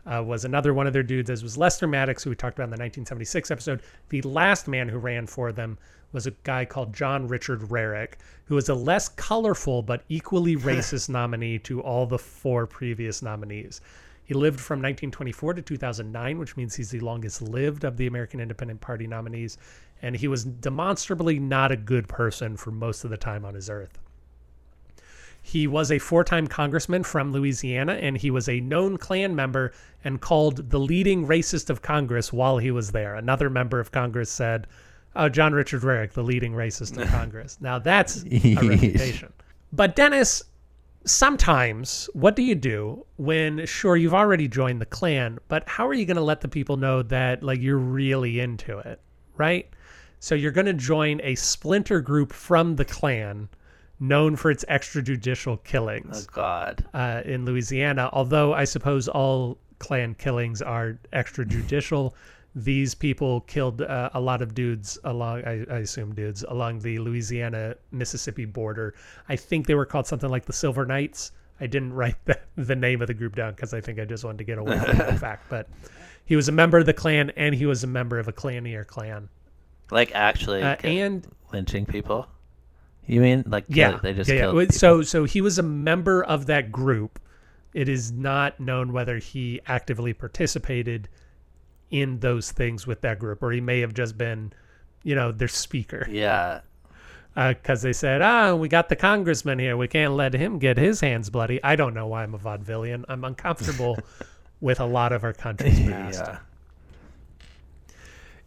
Uh, 0.06 0.22
was 0.22 0.44
another 0.44 0.72
one 0.72 0.86
of 0.86 0.92
their 0.92 1.02
dudes, 1.02 1.30
as 1.30 1.42
was 1.42 1.58
Lester 1.58 1.86
Maddox, 1.86 2.22
who 2.22 2.30
we 2.30 2.36
talked 2.36 2.56
about 2.56 2.64
in 2.64 2.70
the 2.70 2.74
1976 2.74 3.50
episode. 3.50 3.82
The 4.08 4.22
last 4.22 4.68
man 4.68 4.88
who 4.88 4.98
ran 4.98 5.26
for 5.26 5.50
them 5.50 5.78
was 6.12 6.26
a 6.26 6.32
guy 6.44 6.64
called 6.64 6.94
John 6.94 7.26
Richard 7.26 7.60
Rarick, 7.62 8.14
who 8.44 8.54
was 8.54 8.68
a 8.68 8.74
less 8.74 9.08
colorful 9.08 9.82
but 9.82 10.04
equally 10.08 10.56
racist 10.56 11.08
nominee 11.08 11.58
to 11.60 11.80
all 11.80 12.06
the 12.06 12.18
four 12.18 12.66
previous 12.66 13.20
nominees. 13.20 13.80
He 14.24 14.34
lived 14.34 14.60
from 14.60 14.78
1924 14.78 15.54
to 15.54 15.62
2009, 15.62 16.38
which 16.38 16.56
means 16.56 16.74
he's 16.74 16.90
the 16.90 17.00
longest 17.00 17.42
lived 17.42 17.84
of 17.84 17.96
the 17.96 18.08
American 18.08 18.40
Independent 18.40 18.80
Party 18.80 19.06
nominees. 19.06 19.56
And 20.02 20.16
he 20.16 20.26
was 20.26 20.44
demonstrably 20.44 21.38
not 21.38 21.70
a 21.70 21.76
good 21.76 22.08
person 22.08 22.56
for 22.56 22.72
most 22.72 23.04
of 23.04 23.10
the 23.10 23.16
time 23.16 23.44
on 23.44 23.54
his 23.54 23.70
earth. 23.70 23.98
He 25.46 25.68
was 25.68 25.92
a 25.92 26.00
four 26.00 26.24
time 26.24 26.48
congressman 26.48 27.04
from 27.04 27.30
Louisiana, 27.30 27.92
and 27.92 28.16
he 28.16 28.32
was 28.32 28.48
a 28.48 28.58
known 28.58 28.96
Klan 28.96 29.36
member 29.36 29.72
and 30.02 30.20
called 30.20 30.70
the 30.70 30.80
leading 30.80 31.24
racist 31.24 31.70
of 31.70 31.82
Congress 31.82 32.32
while 32.32 32.58
he 32.58 32.72
was 32.72 32.90
there. 32.90 33.14
Another 33.14 33.48
member 33.48 33.78
of 33.78 33.92
Congress 33.92 34.28
said, 34.28 34.66
Oh, 35.14 35.28
John 35.28 35.52
Richard 35.52 35.82
Rarick, 35.82 36.14
the 36.14 36.24
leading 36.24 36.52
racist 36.52 37.00
in 37.00 37.06
Congress. 37.20 37.58
Now 37.60 37.78
that's 37.78 38.24
a 38.30 38.54
reputation. 38.56 39.32
But 39.72 39.94
Dennis, 39.94 40.42
sometimes 41.04 42.10
what 42.12 42.34
do 42.34 42.42
you 42.42 42.56
do 42.56 43.06
when 43.16 43.66
sure 43.66 43.96
you've 43.96 44.14
already 44.14 44.48
joined 44.48 44.80
the 44.80 44.86
Klan, 44.86 45.38
but 45.46 45.62
how 45.68 45.86
are 45.86 45.94
you 45.94 46.06
going 46.06 46.16
to 46.16 46.24
let 46.24 46.40
the 46.40 46.48
people 46.48 46.76
know 46.76 47.02
that 47.04 47.44
like 47.44 47.60
you're 47.62 47.78
really 47.78 48.40
into 48.40 48.78
it, 48.78 49.00
right? 49.36 49.70
So 50.18 50.34
you're 50.34 50.50
going 50.50 50.66
to 50.66 50.74
join 50.74 51.20
a 51.22 51.36
splinter 51.36 52.00
group 52.00 52.32
from 52.32 52.74
the 52.74 52.84
Klan 52.84 53.48
known 53.98 54.36
for 54.36 54.50
its 54.50 54.64
extrajudicial 54.68 55.62
killings. 55.64 56.26
Oh 56.28 56.32
God! 56.32 56.84
Uh, 56.92 57.22
in 57.24 57.44
Louisiana, 57.44 58.10
although 58.12 58.54
I 58.54 58.64
suppose 58.64 59.08
all 59.08 59.58
Klan 59.78 60.14
killings 60.14 60.62
are 60.62 60.98
extrajudicial 61.12 62.14
these 62.56 62.94
people 62.94 63.42
killed 63.42 63.82
uh, 63.82 64.08
a 64.14 64.20
lot 64.20 64.40
of 64.40 64.54
dudes 64.54 64.98
along 65.04 65.44
I, 65.44 65.66
I, 65.70 65.78
assume 65.80 66.14
dudes 66.14 66.42
along 66.48 66.78
the 66.78 66.98
louisiana 66.98 67.76
mississippi 67.92 68.46
border 68.46 68.94
i 69.28 69.36
think 69.36 69.66
they 69.66 69.74
were 69.74 69.84
called 69.84 70.06
something 70.06 70.30
like 70.30 70.46
the 70.46 70.54
silver 70.54 70.86
knights 70.86 71.32
i 71.60 71.66
didn't 71.66 71.92
write 72.00 72.16
the, 72.24 72.40
the 72.56 72.74
name 72.74 73.02
of 73.02 73.08
the 73.08 73.14
group 73.14 73.36
down 73.36 73.52
because 73.52 73.74
i 73.74 73.80
think 73.80 74.00
i 74.00 74.06
just 74.06 74.24
wanted 74.24 74.38
to 74.38 74.44
get 74.44 74.56
away 74.56 74.78
from 74.78 74.96
that 74.96 75.18
fact 75.20 75.44
but 75.50 75.68
he 76.24 76.34
was 76.34 76.48
a 76.48 76.52
member 76.52 76.78
of 76.78 76.86
the 76.86 76.94
klan 76.94 77.30
and 77.36 77.54
he 77.54 77.66
was 77.66 77.84
a 77.84 77.86
member 77.86 78.18
of 78.18 78.26
a 78.26 78.32
clanier 78.32 78.86
clan 78.86 79.28
like 79.90 80.10
actually 80.14 80.62
uh, 80.62 80.76
and 80.82 81.28
lynching 81.52 81.84
people 81.84 82.26
you 83.06 83.20
mean 83.20 83.44
like 83.46 83.64
yeah 83.68 83.98
they 84.02 84.12
just 84.12 84.30
yeah, 84.30 84.52
yeah. 84.52 84.66
so 84.70 85.02
so 85.02 85.24
he 85.24 85.40
was 85.40 85.58
a 85.58 85.62
member 85.62 86.22
of 86.24 86.46
that 86.46 86.72
group 86.72 87.18
it 87.76 87.90
is 87.90 88.10
not 88.10 88.58
known 88.58 88.94
whether 88.94 89.18
he 89.18 89.60
actively 89.66 90.14
participated 90.14 91.10
in 91.90 92.20
those 92.20 92.50
things 92.50 92.86
with 92.86 93.02
that 93.02 93.18
group, 93.18 93.42
or 93.42 93.52
he 93.52 93.60
may 93.60 93.80
have 93.80 93.92
just 93.92 94.16
been, 94.16 94.50
you 95.02 95.14
know, 95.14 95.30
their 95.30 95.46
speaker. 95.46 96.06
Yeah. 96.10 96.60
because 97.34 97.82
they 97.82 97.92
said, 97.92 98.22
"Ah, 98.22 98.54
we 98.54 98.68
got 98.68 98.88
the 98.88 98.96
congressman 98.96 99.58
here. 99.58 99.76
We 99.76 99.88
can't 99.88 100.14
let 100.14 100.32
him 100.32 100.58
get 100.58 100.78
his 100.78 101.00
hands 101.00 101.28
bloody." 101.28 101.62
I 101.62 101.76
don't 101.76 101.92
know 101.92 102.06
why 102.06 102.22
I'm 102.22 102.34
a 102.34 102.38
vaudevillian. 102.38 103.04
I'm 103.10 103.24
uncomfortable 103.24 103.98
with 104.62 104.80
a 104.80 104.86
lot 104.86 105.12
of 105.12 105.22
our 105.22 105.34
country's 105.34 105.78
past. 105.78 106.22
yeah. 106.24 106.38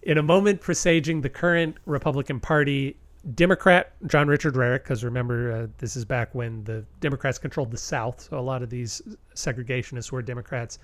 In 0.02 0.18
a 0.18 0.24
moment 0.24 0.60
presaging 0.60 1.22
the 1.22 1.30
current 1.30 1.78
Republican 1.86 2.40
Party, 2.40 2.98
Democrat 3.36 3.94
John 4.08 4.28
Richard 4.28 4.54
Rarick, 4.54 4.84
because 4.84 5.04
remember, 5.04 5.52
uh, 5.52 5.68
this 5.78 5.96
is 5.96 6.06
back 6.06 6.34
when 6.34 6.64
the 6.64 6.86
Democrats 7.00 7.38
controlled 7.38 7.72
the 7.72 7.78
South, 7.78 8.22
so 8.22 8.40
a 8.40 8.42
lot 8.42 8.64
of 8.64 8.70
these 8.70 9.02
segregationists 9.36 10.12
were 10.12 10.22
Democrats. 10.22 10.80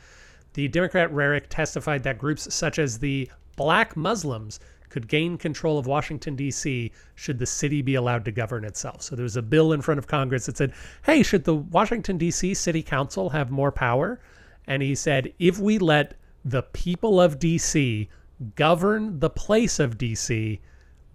The 0.54 0.68
Democrat 0.68 1.12
Rarick 1.12 1.46
testified 1.50 2.04
that 2.04 2.18
groups 2.18 2.54
such 2.54 2.78
as 2.78 3.00
the 3.00 3.30
Black 3.56 3.96
Muslims 3.96 4.60
could 4.90 5.08
gain 5.08 5.38
control 5.38 5.78
of 5.78 5.88
Washington, 5.88 6.36
D.C., 6.36 6.92
should 7.16 7.40
the 7.40 7.46
city 7.46 7.82
be 7.82 7.96
allowed 7.96 8.26
to 8.26 8.32
govern 8.32 8.64
itself. 8.64 9.02
So 9.02 9.16
there 9.16 9.24
was 9.24 9.38
a 9.38 9.42
bill 9.42 9.74
in 9.74 9.82
front 9.82 9.98
of 9.98 10.08
Congress 10.08 10.46
that 10.46 10.58
said, 10.58 10.74
hey, 11.04 11.24
should 11.24 11.44
the 11.44 11.56
Washington, 11.56 12.18
D.C. 12.18 12.54
City 12.54 12.84
Council 12.84 13.30
have 13.30 13.52
more 13.52 13.72
power? 13.72 14.20
And 14.68 14.82
he 14.82 14.96
said, 14.96 15.34
if 15.40 15.60
we 15.60 15.80
let 15.80 16.16
the 16.44 16.64
people 16.64 17.20
of 17.20 17.40
D.C. 17.40 18.10
govern 18.56 19.20
the 19.20 19.30
place 19.30 19.80
of 19.80 19.98
D.C., 19.98 20.62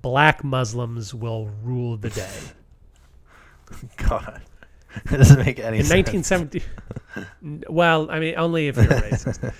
black 0.02 0.44
Muslims 0.44 1.14
will 1.14 1.50
rule 1.62 1.96
the 1.96 2.10
day. 2.10 2.38
God. 3.96 4.42
It 5.04 5.18
doesn't 5.18 5.38
make 5.38 5.60
any 5.60 5.78
In 5.78 5.84
sense. 5.84 6.24
1970, 6.24 6.62
well, 7.68 8.10
I 8.10 8.18
mean, 8.18 8.34
only 8.36 8.66
if 8.66 8.76
you're 8.76 8.86
racist. 8.86 9.40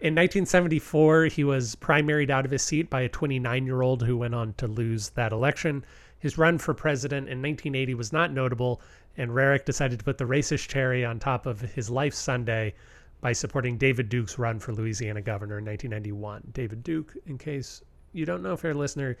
In 0.00 0.14
1974, 0.14 1.26
he 1.26 1.44
was 1.44 1.76
primaried 1.76 2.30
out 2.30 2.46
of 2.46 2.50
his 2.50 2.62
seat 2.62 2.88
by 2.88 3.02
a 3.02 3.08
29 3.08 3.66
year 3.66 3.82
old 3.82 4.02
who 4.02 4.16
went 4.16 4.34
on 4.34 4.54
to 4.54 4.66
lose 4.66 5.10
that 5.10 5.30
election. 5.30 5.84
His 6.18 6.38
run 6.38 6.58
for 6.58 6.74
president 6.74 7.28
in 7.28 7.42
1980 7.42 7.94
was 7.94 8.12
not 8.12 8.32
notable, 8.32 8.80
and 9.16 9.30
Rarick 9.30 9.66
decided 9.66 9.98
to 9.98 10.04
put 10.04 10.16
the 10.18 10.24
racist 10.24 10.68
cherry 10.68 11.04
on 11.04 11.18
top 11.18 11.44
of 11.44 11.60
his 11.60 11.90
life 11.90 12.14
sundae 12.14 12.72
by 13.20 13.32
supporting 13.32 13.76
David 13.76 14.08
Duke's 14.08 14.38
run 14.38 14.58
for 14.58 14.72
Louisiana 14.72 15.20
governor 15.20 15.58
in 15.58 15.66
1991. 15.66 16.48
David 16.52 16.82
Duke, 16.82 17.14
in 17.26 17.36
case 17.36 17.82
you 18.12 18.24
don't 18.24 18.42
know, 18.42 18.56
fair 18.56 18.74
listener, 18.74 19.18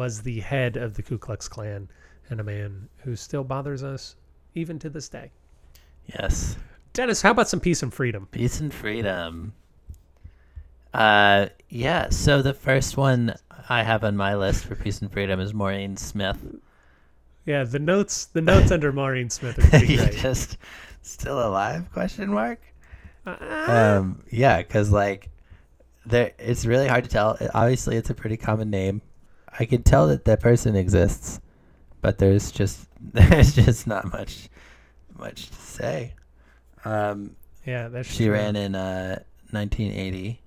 was 0.00 0.22
the 0.22 0.40
head 0.40 0.78
of 0.78 0.94
the 0.94 1.02
Ku 1.02 1.18
Klux 1.18 1.46
Klan 1.46 1.86
and 2.30 2.40
a 2.40 2.42
man 2.42 2.88
who 3.04 3.14
still 3.14 3.44
bothers 3.44 3.82
us 3.84 4.16
even 4.54 4.78
to 4.78 4.88
this 4.88 5.10
day. 5.10 5.30
Yes. 6.06 6.56
Dennis, 6.94 7.20
how 7.20 7.32
about 7.32 7.50
some 7.50 7.60
peace 7.60 7.82
and 7.82 7.92
freedom? 7.92 8.26
Peace 8.30 8.60
and 8.60 8.72
freedom. 8.72 9.52
Uh, 10.94 11.48
yeah. 11.68 12.08
So 12.08 12.40
the 12.40 12.54
first 12.54 12.96
one 12.96 13.34
I 13.68 13.82
have 13.82 14.02
on 14.02 14.16
my 14.16 14.34
list 14.36 14.64
for 14.64 14.74
peace 14.74 15.02
and 15.02 15.12
freedom 15.12 15.38
is 15.38 15.52
Maureen 15.52 15.98
Smith. 15.98 16.38
Yeah, 17.44 17.64
the 17.64 17.78
notes 17.78 18.24
the 18.24 18.40
notes 18.40 18.70
under 18.70 18.92
Maureen 18.92 19.28
Smith 19.28 19.58
are 19.58 19.68
pretty 19.68 19.96
great. 19.98 20.16
just 20.16 20.56
still 21.02 21.46
alive? 21.46 21.92
Question 21.92 22.30
mark. 22.32 22.60
Uh, 23.26 23.36
Um, 23.68 24.22
yeah, 24.30 24.62
because 24.62 24.90
like 24.90 25.28
there, 26.06 26.32
it's 26.38 26.64
really 26.64 26.88
hard 26.88 27.04
to 27.04 27.10
tell. 27.10 27.36
Obviously, 27.52 27.96
it's 27.96 28.08
a 28.08 28.14
pretty 28.14 28.38
common 28.38 28.70
name. 28.70 29.02
I 29.58 29.64
can 29.64 29.82
tell 29.82 30.06
that 30.08 30.24
that 30.24 30.40
person 30.40 30.76
exists, 30.76 31.40
but 32.00 32.18
there's 32.18 32.50
just 32.50 32.88
there's 33.00 33.54
just 33.54 33.86
not 33.86 34.12
much 34.12 34.48
much 35.18 35.48
to 35.50 35.56
say. 35.56 36.14
Um, 36.84 37.36
yeah, 37.66 37.88
that's 37.88 38.08
she 38.10 38.24
true. 38.24 38.32
ran 38.34 38.56
in 38.56 38.74
uh 38.74 39.22
1980 39.50 40.40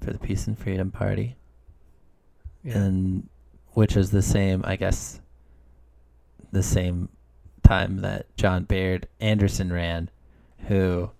for 0.00 0.12
the 0.12 0.18
Peace 0.18 0.46
and 0.46 0.58
Freedom 0.58 0.90
Party, 0.90 1.36
Yeah. 2.62 2.78
and 2.78 3.28
which 3.72 3.96
is 3.96 4.10
the 4.10 4.22
same, 4.22 4.62
I 4.64 4.76
guess, 4.76 5.20
the 6.52 6.62
same 6.62 7.08
time 7.62 7.98
that 7.98 8.34
John 8.36 8.64
Bayard 8.64 9.08
Anderson 9.20 9.72
ran, 9.72 10.10
who 10.68 11.10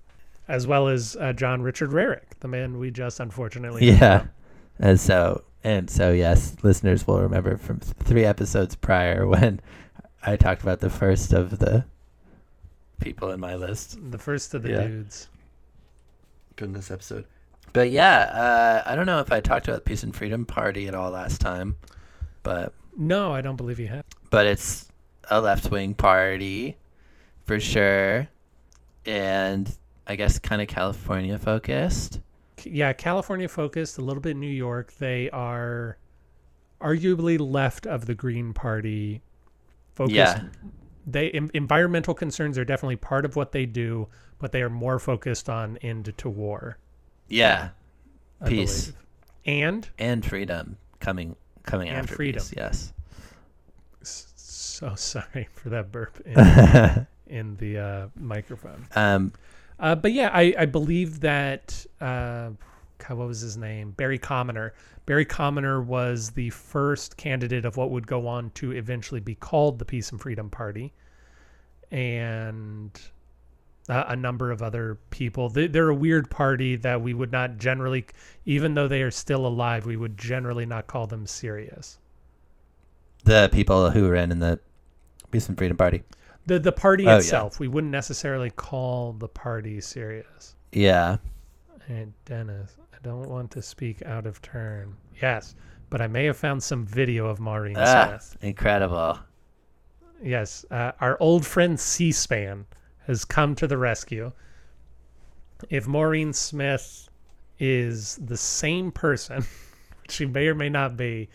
as 0.49 0.67
well 0.67 0.87
as 0.89 1.17
uh, 1.21 1.33
John 1.33 1.61
Richard 1.63 1.91
Rarick, 1.91 2.39
the 2.41 2.49
man 2.49 2.79
we 2.79 2.91
just 2.91 3.19
unfortunately 3.21 3.87
yeah, 3.91 4.21
from. 4.21 4.31
And 4.79 4.99
so 5.01 5.43
and 5.65 5.89
so 5.91 6.13
yes, 6.13 6.57
listeners 6.63 7.07
will 7.07 7.21
remember 7.21 7.57
from 7.57 7.81
th- 7.81 7.95
three 7.99 8.25
episodes 8.25 8.75
prior 8.77 9.27
when 9.35 9.61
I 10.25 10.37
talked 10.37 10.63
about 10.63 10.81
the 10.81 10.91
first 10.91 11.33
of 11.33 11.59
the 11.59 11.85
people 13.01 13.31
in 13.31 13.41
my 13.41 13.55
list. 13.57 13.99
the 14.11 14.19
first 14.19 14.55
of 14.55 14.63
the 14.63 14.71
Yeah. 14.71 14.87
dudes. 14.87 15.29
Goodness 16.57 16.91
episode. 16.91 17.25
But 17.73 17.91
yeah, 17.91 18.19
uh, 18.21 18.91
I 18.91 18.97
don't 18.97 19.07
know 19.07 19.19
if 19.21 19.31
I 19.33 19.41
talked 19.41 19.69
about 19.69 19.85
the 19.85 19.91
Peace 19.91 20.03
and 20.03 20.15
Freedom 20.17 20.47
Party 20.47 20.89
at 20.89 20.95
all 20.95 21.11
last 21.11 21.41
time, 21.41 21.77
but 22.43 22.73
No, 22.97 23.33
I 23.33 23.41
don't 23.43 23.57
believe 23.57 23.79
you 23.79 23.89
have. 23.89 24.05
but 24.31 24.47
it's 24.47 24.89
a 25.31 25.41
left 25.41 25.71
wing 25.71 25.93
party 25.95 26.77
for 27.45 27.61
sure, 27.61 28.29
and 29.05 29.77
I 30.07 30.17
guess 30.17 30.39
kind 30.39 30.63
of 30.63 30.69
California 30.69 31.39
focused. 31.39 32.21
Yeah, 32.71 32.93
California 32.93 33.49
focused, 33.49 33.99
a 33.99 34.03
little 34.03 34.21
bit 34.23 34.37
New 34.37 34.47
York. 34.51 34.93
They 34.99 35.31
are 35.31 35.99
arguably 36.81 37.39
left 37.39 37.87
of 37.87 38.07
the 38.07 38.15
Green 38.15 38.53
Party 38.53 39.23
focused. 39.95 40.15
Yeah. 40.15 40.43
They 41.07 41.31
em- 41.31 41.51
environmental 41.55 42.15
concerns 42.15 42.59
are 42.59 42.65
definitely 42.65 42.97
part 42.97 43.25
of 43.25 43.37
what 43.37 43.53
they 43.53 43.65
do, 43.67 44.09
but 44.39 44.53
they 44.53 44.61
are 44.63 44.69
more 44.71 44.99
focused 44.99 45.49
on 45.49 45.77
end 45.79 46.13
to 46.19 46.29
war. 46.29 46.79
Yeah, 47.29 47.71
I 48.41 48.49
Peace. 48.49 48.87
believe. 48.87 48.97
And 49.47 49.89
and 49.99 50.25
freedom 50.27 50.77
coming 50.99 51.37
coming 51.63 51.89
And 51.89 51.99
after 51.99 52.17
freedom. 52.17 52.41
peace. 52.43 52.55
Yes. 52.57 52.93
so 54.03 54.95
sorry 54.97 55.49
for 55.55 55.69
that 55.71 55.93
burp 55.93 56.21
in, 56.27 57.07
in 57.29 57.57
the 57.57 57.79
uh, 57.79 58.07
microphone. 58.17 58.87
um. 58.97 59.33
Uh, 59.79 59.95
but 59.95 60.13
yeah, 60.13 60.31
I, 60.33 60.55
I 60.59 60.67
believe 60.67 61.21
that 61.21 61.87
uh, 62.01 62.51
God, 62.99 63.19
what 63.19 63.29
was 63.29 63.41
his 63.41 63.57
name? 63.57 63.93
Barry 63.93 64.19
Commoner. 64.19 64.75
Barry 65.05 65.25
Commoner 65.25 65.81
was 65.83 66.31
the 66.31 66.51
first 66.51 67.17
candidate 67.17 67.65
of 67.65 67.77
what 67.77 67.91
would 67.91 68.07
go 68.07 68.27
on 68.27 68.51
to 68.51 68.73
eventually 68.73 69.21
be 69.21 69.35
called 69.35 69.79
the 69.79 69.85
Peace 69.85 70.11
and 70.11 70.21
Freedom 70.21 70.51
Party, 70.51 70.93
and 71.91 72.91
uh, 73.89 74.05
a 74.09 74.17
number 74.17 74.51
of 74.51 74.63
other 74.63 74.99
people. 75.11 75.49
They, 75.49 75.67
they're 75.69 75.91
a 75.91 75.95
weird 75.95 76.31
party 76.31 76.77
that 76.77 77.01
we 77.01 77.15
would 77.15 77.31
not 77.31 77.59
generally, 77.59 78.07
even 78.45 78.75
though 78.75 78.89
they 78.89 79.03
are 79.03 79.11
still 79.11 79.47
alive, 79.47 79.87
we 79.87 79.97
would 79.97 80.19
generally 80.19 80.67
not 80.67 80.87
call 80.87 81.07
them 81.07 81.27
serious. 81.27 81.99
The 83.25 83.49
people 83.53 83.91
who 83.91 84.09
ran 84.09 84.33
in 84.33 84.41
the 84.41 84.59
Peace 85.31 85.49
and 85.49 85.59
Freedom 85.59 85.77
Party. 85.77 86.03
The 86.47 86.59
the 86.59 86.73
party 86.73 87.05
Oh, 87.07 87.11
yeah. 87.11 87.17
itself, 87.19 87.59
we 87.61 87.69
wouldn't 87.69 87.91
necessarily 87.91 88.51
call 88.51 89.13
the 89.13 89.29
party 89.29 89.81
serious. 89.81 90.55
Yeah. 90.73 91.17
Hey, 91.87 92.07
Dennis, 92.25 92.77
I 92.93 92.97
don't 93.03 93.29
want 93.29 93.51
to 93.53 93.63
speak 93.63 94.03
out 94.03 94.27
of 94.27 94.41
turn. 94.43 94.97
Yes, 95.21 95.55
but 95.91 96.01
I 96.01 96.07
may 96.07 96.25
have 96.25 96.37
found 96.37 96.63
some 96.63 96.85
video 96.87 97.27
of 97.27 97.41
Maureen 97.41 97.77
Ah, 97.79 98.19
Smith. 98.19 98.37
incredible. 98.43 99.19
Yes, 100.23 100.65
uh, 100.71 100.93
our 101.01 101.17
old 101.21 101.45
friend 101.47 101.79
C-SPAN 101.79 102.67
has 103.07 103.25
come 103.25 103.55
to 103.57 103.67
the 103.67 103.77
rescue. 103.79 104.33
If 105.71 105.87
Maureen 105.87 106.33
Smith 106.33 107.09
is 107.59 108.17
the 108.17 108.37
same 108.37 108.91
person, 108.93 109.45
which 110.03 110.11
she 110.13 110.27
may 110.27 110.49
or 110.49 110.55
may 110.55 110.69
not 110.69 110.97
be, 110.97 111.29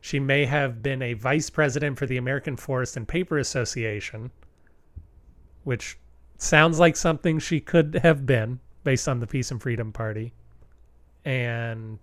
she 0.00 0.18
may 0.20 0.44
have 0.46 0.82
been 0.82 1.02
a 1.02 1.14
vice 1.14 1.50
president 1.50 1.98
for 1.98 2.06
the 2.06 2.16
American 2.16 2.56
Forest 2.56 2.96
and 2.96 3.06
Paper 3.06 3.38
Association, 3.38 4.30
which 5.68 5.98
sounds 6.38 6.78
like 6.78 6.96
something 6.96 7.38
she 7.38 7.60
could 7.60 8.00
have 8.02 8.24
been 8.24 8.58
based 8.84 9.06
on 9.06 9.20
the 9.20 9.26
Peace 9.26 9.50
and 9.50 9.60
Freedom 9.60 9.92
Party. 9.92 10.32
And 11.26 11.98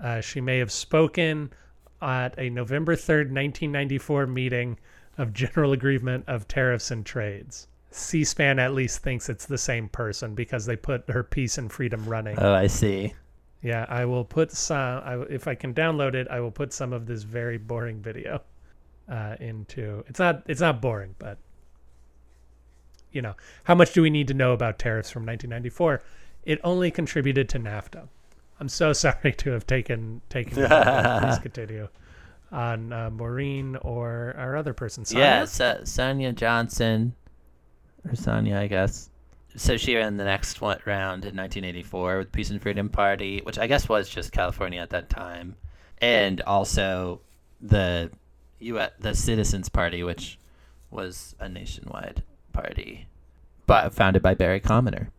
uh, 0.00 0.20
she 0.20 0.40
may 0.40 0.58
have 0.58 0.72
spoken 0.72 1.52
at 2.00 2.36
a 2.38 2.50
November 2.50 2.96
3rd, 2.96 3.30
1994 3.30 4.26
meeting 4.26 4.76
of 5.18 5.32
General 5.32 5.70
Agreement 5.70 6.24
of 6.26 6.48
Tariffs 6.48 6.90
and 6.90 7.06
Trades. 7.06 7.68
C 7.92 8.24
SPAN 8.24 8.58
at 8.58 8.74
least 8.74 9.04
thinks 9.04 9.28
it's 9.28 9.46
the 9.46 9.56
same 9.56 9.88
person 9.88 10.34
because 10.34 10.66
they 10.66 10.74
put 10.74 11.08
her 11.10 11.22
Peace 11.22 11.58
and 11.58 11.70
Freedom 11.70 12.04
running. 12.04 12.36
Oh, 12.40 12.52
I 12.52 12.66
see. 12.66 13.14
Yeah, 13.62 13.86
I 13.88 14.04
will 14.04 14.24
put 14.24 14.50
some. 14.50 15.00
I, 15.04 15.20
if 15.30 15.46
I 15.46 15.54
can 15.54 15.72
download 15.74 16.14
it, 16.14 16.26
I 16.26 16.40
will 16.40 16.50
put 16.50 16.72
some 16.72 16.92
of 16.92 17.06
this 17.06 17.22
very 17.22 17.58
boring 17.58 18.02
video 18.02 18.42
uh, 19.08 19.36
into. 19.38 20.02
It's 20.08 20.18
not. 20.18 20.42
It's 20.48 20.60
not 20.60 20.82
boring, 20.82 21.14
but 21.20 21.38
you 23.12 23.22
know, 23.22 23.34
how 23.64 23.74
much 23.74 23.92
do 23.92 24.02
we 24.02 24.10
need 24.10 24.28
to 24.28 24.34
know 24.34 24.52
about 24.52 24.78
tariffs 24.78 25.10
from 25.10 25.24
1994? 25.26 26.02
It 26.44 26.60
only 26.64 26.90
contributed 26.90 27.48
to 27.50 27.58
NAFTA. 27.58 28.08
I'm 28.58 28.68
so 28.68 28.92
sorry 28.92 29.32
to 29.32 29.50
have 29.50 29.66
taken 29.66 30.22
taken. 30.28 30.54
Please 30.54 31.38
continue 31.42 31.88
on 32.50 32.92
uh, 32.92 33.10
Maureen 33.10 33.76
or 33.76 34.34
our 34.36 34.56
other 34.56 34.74
person. 34.74 35.04
Sonia? 35.04 35.24
Yeah, 35.24 35.44
Sa- 35.46 35.84
Sonia 35.84 36.32
Johnson, 36.32 37.14
or 38.08 38.14
Sonia, 38.14 38.58
I 38.58 38.66
guess. 38.66 39.08
So 39.56 39.76
she 39.76 39.96
ran 39.96 40.16
the 40.16 40.24
next 40.24 40.60
one 40.60 40.78
round 40.86 41.24
in 41.24 41.36
1984 41.36 42.18
with 42.18 42.32
Peace 42.32 42.50
and 42.50 42.60
Freedom 42.60 42.88
Party, 42.88 43.40
which 43.42 43.58
I 43.58 43.66
guess 43.66 43.88
was 43.88 44.08
just 44.08 44.32
California 44.32 44.80
at 44.80 44.90
that 44.90 45.10
time, 45.10 45.56
and 45.98 46.40
also 46.42 47.20
the 47.60 48.10
U.S. 48.60 48.92
the 48.98 49.14
Citizens 49.14 49.68
Party, 49.68 50.02
which 50.02 50.38
was 50.90 51.34
a 51.38 51.48
nationwide 51.48 52.22
party, 52.52 53.06
but 53.66 53.92
founded 53.92 54.22
by 54.22 54.34
Barry 54.34 54.60
Commoner. 54.60 55.10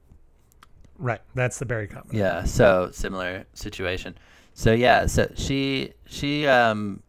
Right. 0.97 1.21
That's 1.35 1.59
the 1.59 1.65
Barry 1.65 1.87
Commoner. 1.87 2.17
Yeah. 2.17 2.43
So 2.45 2.89
similar 2.91 3.45
situation. 3.53 4.15
So 4.53 4.71
yeah. 4.73 5.07
So 5.07 5.31
she 5.35 5.93
she 6.05 6.47
um 6.47 7.01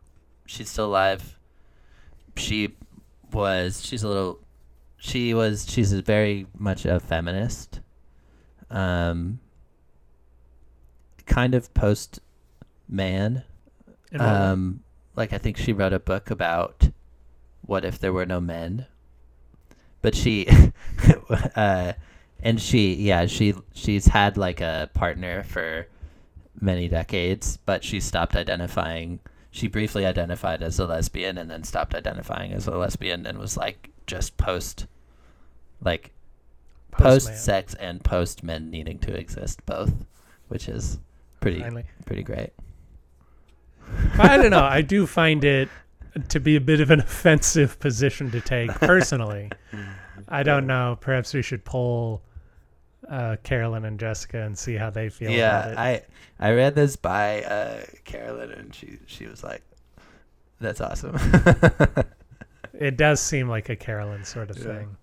she's 0.46 0.70
still 0.70 0.86
alive. 0.86 1.38
She 2.36 2.74
was 3.32 3.84
she's 3.84 4.02
a 4.02 4.08
little 4.08 4.40
she 4.96 5.34
was 5.34 5.70
she's 5.70 5.92
a 5.92 6.02
very 6.02 6.46
much 6.58 6.84
a 6.84 6.98
feminist. 6.98 7.80
Um. 8.70 9.40
Kind 11.26 11.54
of 11.54 11.72
post 11.74 12.20
man. 12.88 13.44
Way? 14.12 14.18
Um. 14.18 14.80
Like 15.14 15.32
I 15.32 15.38
think 15.38 15.56
she 15.56 15.72
wrote 15.72 15.92
a 15.92 16.00
book 16.00 16.30
about 16.30 16.88
what 17.62 17.84
if 17.84 17.98
there 17.98 18.12
were 18.12 18.26
no 18.26 18.40
men. 18.40 18.86
But 20.04 20.14
she, 20.14 20.46
uh, 21.56 21.94
and 22.44 22.60
she 22.60 22.94
yeah 22.94 23.26
she 23.26 23.54
she's 23.72 24.06
had 24.06 24.36
like 24.36 24.60
a 24.60 24.90
partner 24.92 25.42
for 25.42 25.88
many 26.60 26.86
decades 26.86 27.58
but 27.64 27.82
she 27.82 27.98
stopped 27.98 28.36
identifying 28.36 29.18
she 29.50 29.66
briefly 29.66 30.06
identified 30.06 30.62
as 30.62 30.78
a 30.78 30.86
lesbian 30.86 31.38
and 31.38 31.50
then 31.50 31.64
stopped 31.64 31.94
identifying 31.94 32.52
as 32.52 32.66
a 32.66 32.76
lesbian 32.76 33.26
and 33.26 33.38
was 33.38 33.56
like 33.56 33.90
just 34.06 34.36
post 34.36 34.86
like 35.82 36.12
post 36.92 37.42
sex 37.42 37.74
and 37.74 38.04
post 38.04 38.44
men 38.44 38.70
needing 38.70 38.98
to 38.98 39.12
exist 39.16 39.64
both 39.66 39.92
which 40.48 40.68
is 40.68 40.98
pretty 41.40 41.60
Finally. 41.60 41.84
pretty 42.04 42.22
great 42.22 42.50
I 44.18 44.38
don't 44.38 44.50
know. 44.50 44.62
I 44.62 44.80
do 44.80 45.06
find 45.06 45.44
it 45.44 45.68
to 46.28 46.40
be 46.40 46.56
a 46.56 46.60
bit 46.60 46.80
of 46.80 46.90
an 46.90 47.00
offensive 47.08 47.78
position 47.80 48.30
to 48.30 48.40
take 48.40 48.70
personally. 48.74 49.50
I 50.28 50.42
don't 50.42 50.66
know. 50.66 50.96
Perhaps 51.00 51.34
we 51.34 51.42
should 51.42 51.64
poll 51.64 52.22
uh, 53.08 53.36
Carolyn 53.42 53.84
and 53.84 53.98
Jessica 53.98 54.42
and 54.42 54.56
see 54.56 54.74
how 54.74 54.90
they 54.90 55.08
feel 55.08 55.28
about 55.28 55.36
yeah 55.36 55.68
it. 55.68 55.78
i 55.78 56.48
i 56.48 56.52
read 56.52 56.74
this 56.74 56.96
by 56.96 57.42
uh 57.42 57.80
carolyn 58.04 58.50
and 58.52 58.74
she 58.74 58.98
she 59.06 59.26
was 59.26 59.44
like 59.44 59.62
that's 60.60 60.80
awesome 60.80 61.14
it 62.72 62.96
does 62.96 63.20
seem 63.20 63.48
like 63.48 63.68
a 63.68 63.76
Carolyn 63.76 64.24
sort 64.24 64.48
of 64.50 64.56
thing. 64.56 64.96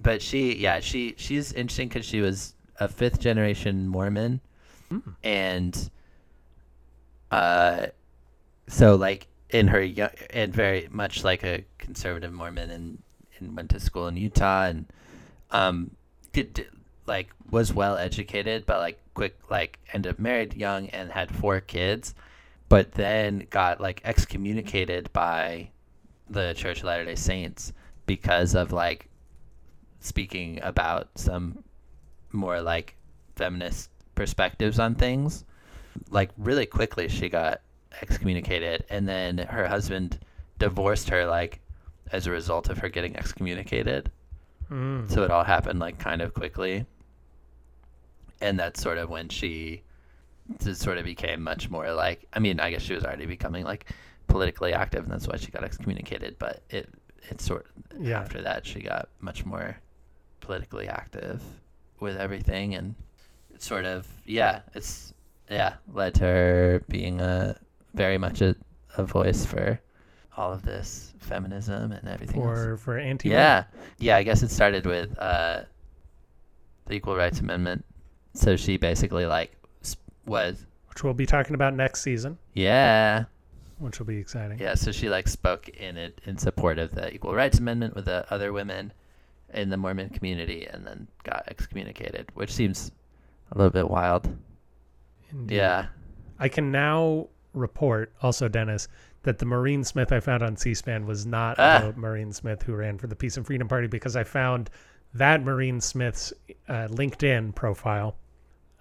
but 0.00 0.20
she 0.20 0.54
yeah 0.56 0.80
she 0.80 1.14
she's 1.16 1.52
interesting 1.52 1.88
because 1.88 2.04
she 2.04 2.20
was 2.20 2.54
a 2.78 2.88
fifth 2.88 3.20
generation 3.20 3.88
mormon 3.88 4.40
and 5.24 5.90
uh 7.30 7.86
so 8.68 8.96
like 8.96 9.26
in 9.52 9.68
her 9.68 9.82
young 9.82 10.10
and 10.30 10.52
very 10.54 10.88
much 10.90 11.24
like 11.24 11.42
a 11.42 11.64
conservative 11.78 12.32
mormon 12.32 12.70
and 12.70 13.02
and 13.38 13.56
went 13.56 13.70
to 13.70 13.80
school 13.80 14.06
in 14.06 14.16
utah 14.16 14.64
and 14.64 14.86
um 15.50 15.90
did, 16.32 16.52
did 16.52 16.68
like 17.06 17.30
was 17.50 17.72
well 17.72 17.96
educated 17.96 18.64
but 18.66 18.78
like 18.78 19.00
quick 19.14 19.36
like 19.50 19.78
ended 19.92 20.12
up 20.12 20.18
married 20.18 20.54
young 20.54 20.88
and 20.90 21.10
had 21.10 21.34
four 21.34 21.60
kids 21.60 22.14
but 22.68 22.92
then 22.92 23.46
got 23.50 23.80
like 23.80 24.00
excommunicated 24.04 25.12
by 25.12 25.68
the 26.30 26.54
church 26.54 26.78
of 26.78 26.84
latter 26.84 27.04
day 27.04 27.16
saints 27.16 27.72
because 28.06 28.54
of 28.54 28.72
like 28.72 29.08
speaking 29.98 30.60
about 30.62 31.08
some 31.16 31.62
more 32.32 32.60
like 32.60 32.94
feminist 33.36 33.90
perspectives 34.14 34.78
on 34.78 34.94
things. 34.94 35.44
Like 36.10 36.30
really 36.38 36.66
quickly 36.66 37.08
she 37.08 37.28
got 37.28 37.60
excommunicated 38.02 38.84
and 38.90 39.08
then 39.08 39.38
her 39.38 39.66
husband 39.66 40.18
divorced 40.58 41.08
her 41.08 41.26
like 41.26 41.60
as 42.12 42.26
a 42.26 42.30
result 42.30 42.68
of 42.68 42.78
her 42.78 42.88
getting 42.88 43.16
excommunicated. 43.16 44.10
Mm. 44.70 45.10
So 45.10 45.22
it 45.22 45.30
all 45.30 45.44
happened 45.44 45.78
like 45.80 45.98
kind 45.98 46.22
of 46.22 46.34
quickly. 46.34 46.86
And 48.40 48.58
that's 48.58 48.80
sort 48.80 48.98
of 48.98 49.10
when 49.10 49.28
she 49.28 49.82
sort 50.60 50.98
of 50.98 51.04
became 51.04 51.42
much 51.42 51.70
more 51.70 51.92
like 51.92 52.26
I 52.32 52.38
mean, 52.38 52.58
I 52.60 52.70
guess 52.70 52.82
she 52.82 52.94
was 52.94 53.04
already 53.04 53.26
becoming 53.26 53.64
like 53.64 53.90
politically 54.26 54.72
active 54.72 55.04
and 55.04 55.12
that's 55.12 55.26
why 55.28 55.36
she 55.36 55.50
got 55.50 55.64
excommunicated, 55.64 56.36
but 56.38 56.62
it 56.70 56.88
it 57.28 57.40
sort 57.40 57.66
Yeah. 58.00 58.18
after 58.20 58.40
that 58.42 58.66
she 58.66 58.80
got 58.80 59.08
much 59.20 59.44
more 59.44 59.76
politically 60.40 60.88
active 60.88 61.42
with 62.00 62.16
everything 62.16 62.74
and 62.74 62.94
it 63.54 63.62
sort 63.62 63.84
of 63.84 64.08
yeah 64.24 64.60
it's 64.74 65.12
yeah 65.50 65.74
led 65.92 66.14
to 66.14 66.24
her 66.24 66.82
being 66.88 67.20
a 67.20 67.56
very 67.94 68.18
much 68.18 68.40
a, 68.40 68.54
a 68.96 69.04
voice 69.04 69.44
for 69.44 69.80
all 70.36 70.52
of 70.52 70.62
this 70.62 71.12
feminism 71.18 71.92
and 71.92 72.08
everything 72.08 72.40
else. 72.40 72.58
For 72.58 72.76
for 72.76 72.98
anti 72.98 73.28
yeah 73.28 73.64
yeah 73.98 74.16
i 74.16 74.22
guess 74.22 74.42
it 74.42 74.50
started 74.50 74.86
with 74.86 75.16
uh 75.18 75.62
the 76.86 76.94
equal 76.94 77.16
rights 77.16 77.40
amendment 77.40 77.84
so 78.32 78.56
she 78.56 78.76
basically 78.76 79.26
like 79.26 79.52
was 80.26 80.66
which 80.88 81.04
we'll 81.04 81.14
be 81.14 81.26
talking 81.26 81.54
about 81.54 81.74
next 81.74 82.02
season, 82.02 82.38
yeah 82.54 83.24
which 83.80 83.98
will 83.98 84.06
be 84.06 84.18
exciting. 84.18 84.58
Yeah, 84.58 84.74
so 84.74 84.92
she 84.92 85.08
like 85.08 85.26
spoke 85.26 85.68
in 85.70 85.96
it 85.96 86.20
in 86.26 86.36
support 86.36 86.78
of 86.78 86.94
the 86.94 87.12
Equal 87.12 87.34
Rights 87.34 87.58
Amendment 87.58 87.94
with 87.94 88.04
the 88.04 88.30
other 88.32 88.52
women 88.52 88.92
in 89.54 89.70
the 89.70 89.76
Mormon 89.76 90.10
community, 90.10 90.66
and 90.66 90.86
then 90.86 91.08
got 91.24 91.44
excommunicated, 91.48 92.28
which 92.34 92.52
seems 92.52 92.92
a 93.50 93.56
little 93.56 93.70
bit 93.70 93.88
wild. 93.88 94.36
Indeed. 95.32 95.56
Yeah, 95.56 95.86
I 96.38 96.48
can 96.48 96.70
now 96.70 97.28
report, 97.52 98.12
also 98.22 98.48
Dennis, 98.48 98.88
that 99.22 99.38
the 99.38 99.44
Maureen 99.46 99.84
Smith 99.84 100.12
I 100.12 100.20
found 100.20 100.42
on 100.42 100.56
C-SPAN 100.56 101.06
was 101.06 101.26
not 101.26 101.58
Ah. 101.58 101.90
the 101.92 101.98
Maureen 102.00 102.32
Smith 102.32 102.62
who 102.62 102.74
ran 102.74 102.96
for 102.98 103.06
the 103.06 103.16
Peace 103.16 103.36
and 103.36 103.44
Freedom 103.46 103.68
Party 103.68 103.86
because 103.86 104.16
I 104.16 104.24
found 104.24 104.70
that 105.14 105.44
Maureen 105.44 105.80
Smith's 105.80 106.32
uh, 106.68 106.86
LinkedIn 106.88 107.54
profile, 107.54 108.16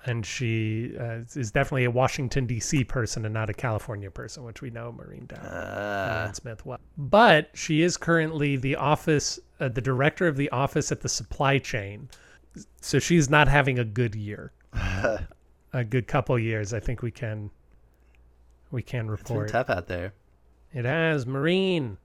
and 0.05 0.25
she 0.25 0.95
uh, 0.97 1.19
is 1.35 1.51
definitely 1.51 1.83
a 1.85 1.91
Washington 1.91 2.45
D.C. 2.45 2.83
person 2.85 3.25
and 3.25 3.33
not 3.33 3.49
a 3.49 3.53
California 3.53 4.09
person, 4.09 4.43
which 4.45 4.61
we 4.61 4.69
know 4.69 4.91
Maureen 4.93 5.25
Down. 5.25 5.39
uh, 5.39 6.31
Smith 6.31 6.65
was. 6.65 6.79
But 6.97 7.49
she 7.53 7.81
is 7.81 7.97
currently 7.97 8.55
the 8.55 8.75
office, 8.77 9.39
uh, 9.59 9.67
the 9.67 9.81
director 9.81 10.25
of 10.27 10.37
the 10.37 10.49
office 10.51 10.91
at 10.91 11.01
the 11.01 11.09
supply 11.09 11.57
chain. 11.57 12.07
So 12.79 12.99
she's 12.99 13.29
not 13.29 13.47
having 13.49 13.77
a 13.77 13.83
good 13.83 14.15
year. 14.15 14.53
a 15.73 15.83
good 15.83 16.07
couple 16.07 16.37
years, 16.39 16.73
I 16.73 16.79
think 16.79 17.01
we 17.01 17.11
can 17.11 17.49
we 18.71 18.81
can 18.81 19.09
it's 19.09 19.23
been 19.23 19.47
tough 19.47 19.69
out 19.69 19.87
there. 19.87 20.13
It 20.73 20.85
has 20.85 21.25
Maureen. 21.25 21.97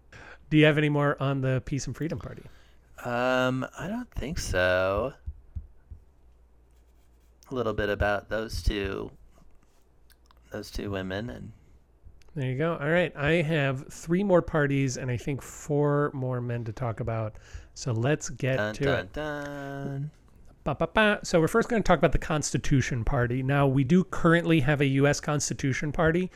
Do 0.50 0.56
you 0.56 0.64
have 0.64 0.78
any 0.78 0.88
more 0.88 1.20
on 1.20 1.40
the 1.40 1.62
Peace 1.64 1.86
and 1.86 1.96
Freedom 1.96 2.18
Party? 2.18 2.42
Um, 3.04 3.66
I 3.78 3.88
don't 3.88 4.10
think 4.12 4.38
so. 4.38 5.12
A 7.50 7.54
little 7.54 7.74
bit 7.74 7.90
about 7.90 8.30
those 8.30 8.62
two, 8.62 9.10
those 10.50 10.70
two 10.70 10.90
women, 10.90 11.28
and 11.28 11.52
There 12.34 12.50
you 12.50 12.56
go. 12.56 12.78
All 12.80 12.88
right, 12.88 13.14
I 13.16 13.42
have 13.42 13.92
three 13.92 14.24
more 14.24 14.40
parties 14.40 14.96
and 14.96 15.10
I 15.10 15.18
think 15.18 15.42
four 15.42 16.10
more 16.14 16.40
men 16.40 16.64
to 16.64 16.72
talk 16.72 17.00
about. 17.00 17.36
So 17.74 17.92
let's 17.92 18.30
get 18.30 18.56
dun 18.56 18.74
to 18.74 18.84
dun 18.84 18.98
it. 19.00 19.12
dun. 19.12 20.10
Ba, 20.64 20.74
ba, 20.74 20.88
ba. 20.94 21.20
So 21.22 21.40
we're 21.40 21.48
first 21.48 21.68
going 21.68 21.82
to 21.82 21.86
talk 21.86 21.98
about 21.98 22.12
the 22.12 22.18
Constitution 22.18 23.04
Party. 23.04 23.42
Now 23.42 23.66
we 23.66 23.84
do 23.84 24.04
currently 24.04 24.60
have 24.60 24.80
a 24.80 24.86
U.S. 24.86 25.20
Constitution 25.20 25.92
Party. 25.92 26.30